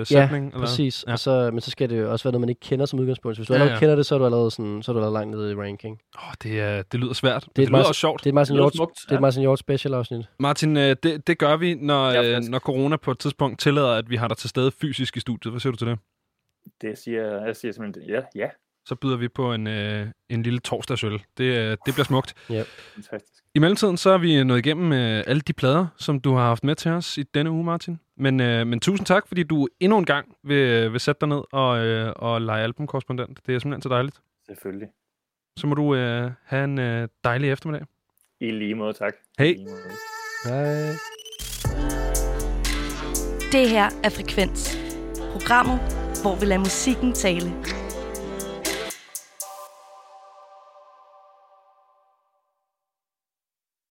uh, 0.00 0.06
sætning. 0.06 0.52
Ja, 0.52 0.58
præcis. 0.58 1.04
Ja. 1.06 1.10
Ja. 1.10 1.12
Og 1.12 1.18
så, 1.18 1.50
men 1.52 1.60
så 1.60 1.70
skal 1.70 1.90
det 1.90 1.98
jo 2.00 2.12
også 2.12 2.24
være 2.24 2.32
noget, 2.32 2.40
man 2.40 2.48
ikke 2.48 2.60
kender 2.60 2.86
som 2.86 2.98
udgangspunkt. 2.98 3.36
Så 3.36 3.40
hvis 3.40 3.46
du 3.48 3.52
Ja, 3.52 3.56
allerede 3.56 3.74
ja. 3.74 3.78
kender 3.80 3.96
det, 3.96 4.06
så 4.06 4.14
er 4.14 4.18
du 4.18 4.24
allerede, 4.24 4.50
sådan, 4.50 4.82
så 4.82 4.90
er 4.90 4.92
du 4.92 4.98
allerede 4.98 5.14
langt 5.14 5.30
nede 5.36 5.52
i 5.52 5.54
ranking. 5.54 5.98
Åh, 6.18 6.32
det, 6.42 6.60
er, 6.60 6.82
det 6.82 7.00
lyder 7.00 7.12
svært, 7.12 7.42
det, 7.42 7.48
et 7.48 7.56
det 7.56 7.62
lyder 7.62 7.70
meget- 7.70 7.86
også 7.88 7.98
sjovt. 8.00 8.24
Det 8.24 8.30
er 8.30 8.34
Martin 8.34 8.54
Det 8.54 8.60
Hjort, 8.62 8.74
smukt, 8.76 8.98
det 9.08 9.16
er. 9.16 9.20
Martin 9.20 9.40
Hjort 9.40 9.58
special 9.58 9.94
afsnit. 9.94 10.26
Martin, 10.38 10.76
øh, 10.76 10.96
det, 11.02 11.26
det 11.26 11.38
gør 11.38 11.56
vi, 11.56 11.74
når, 11.74 12.10
Ja, 12.10 12.36
frisk. 12.38 12.50
når 12.50 12.58
corona 12.58 12.96
på 12.96 13.10
et 13.10 13.18
tidspunkt 13.18 13.60
tillader, 13.60 13.90
at 13.92 14.10
vi 14.10 14.16
har 14.16 14.28
dig 14.28 14.36
til 14.36 14.50
stede 14.50 14.70
fysisk 14.80 15.16
i 15.16 15.20
studiet. 15.20 15.52
Hvad 15.52 15.60
siger 15.60 15.70
du 15.72 15.76
til 15.76 15.86
det? 15.86 15.98
Det 16.80 16.98
siger 16.98 17.44
jeg 17.46 17.56
siger 17.56 17.72
simpelthen, 17.72 18.10
ja, 18.14 18.20
ja, 18.34 18.48
Så 18.86 18.94
byder 18.94 19.16
vi 19.16 19.28
på 19.28 19.54
en, 19.54 19.66
øh, 19.66 20.06
en 20.28 20.42
lille 20.42 20.58
torsdagsøl. 20.60 21.22
Det, 21.38 21.44
øh, 21.44 21.70
det 21.70 21.94
bliver 21.94 22.04
smukt. 22.04 22.34
fantastisk. 22.94 23.44
I 23.54 23.58
mellemtiden 23.58 23.96
så 23.96 24.10
er 24.10 24.18
vi 24.18 24.44
nået 24.44 24.58
igennem 24.58 24.92
øh, 24.92 25.24
alle 25.26 25.40
de 25.40 25.52
plader, 25.52 25.86
som 25.96 26.20
du 26.20 26.34
har 26.34 26.44
haft 26.44 26.64
med 26.64 26.74
til 26.74 26.90
os 26.90 27.18
i 27.18 27.22
denne 27.22 27.50
uge, 27.50 27.64
Martin. 27.64 28.00
Men, 28.16 28.40
øh, 28.40 28.66
men 28.66 28.80
tusind 28.80 29.06
tak, 29.06 29.28
fordi 29.28 29.42
du 29.42 29.68
endnu 29.80 29.98
en 29.98 30.04
gang 30.04 30.36
vil, 30.44 30.92
vil 30.92 31.00
sætte 31.00 31.20
dig 31.20 31.28
ned 31.28 31.42
og, 31.52 31.86
øh, 31.86 32.12
og 32.16 32.40
lege 32.40 32.62
albumkorrespondent. 32.62 33.40
Det 33.46 33.54
er 33.54 33.58
simpelthen 33.58 33.82
så 33.82 33.88
dejligt. 33.88 34.20
Selvfølgelig. 34.46 34.88
Så 35.58 35.66
må 35.66 35.74
du 35.74 35.94
øh, 35.94 36.30
have 36.44 36.64
en 36.64 36.78
øh, 36.78 37.08
dejlig 37.24 37.50
eftermiddag. 37.50 37.86
I 38.40 38.50
lige 38.50 38.74
måde, 38.74 38.92
tak. 38.92 39.14
Hej. 39.38 39.56
Hej. 40.44 40.92
Det 43.52 43.68
her 43.70 43.90
er 44.04 44.10
Frekvens. 44.10 44.78
Programmet, 45.32 45.78
hvor 46.22 46.40
vi 46.40 46.46
lader 46.46 46.58
musikken 46.58 47.12
tale. 47.12 47.52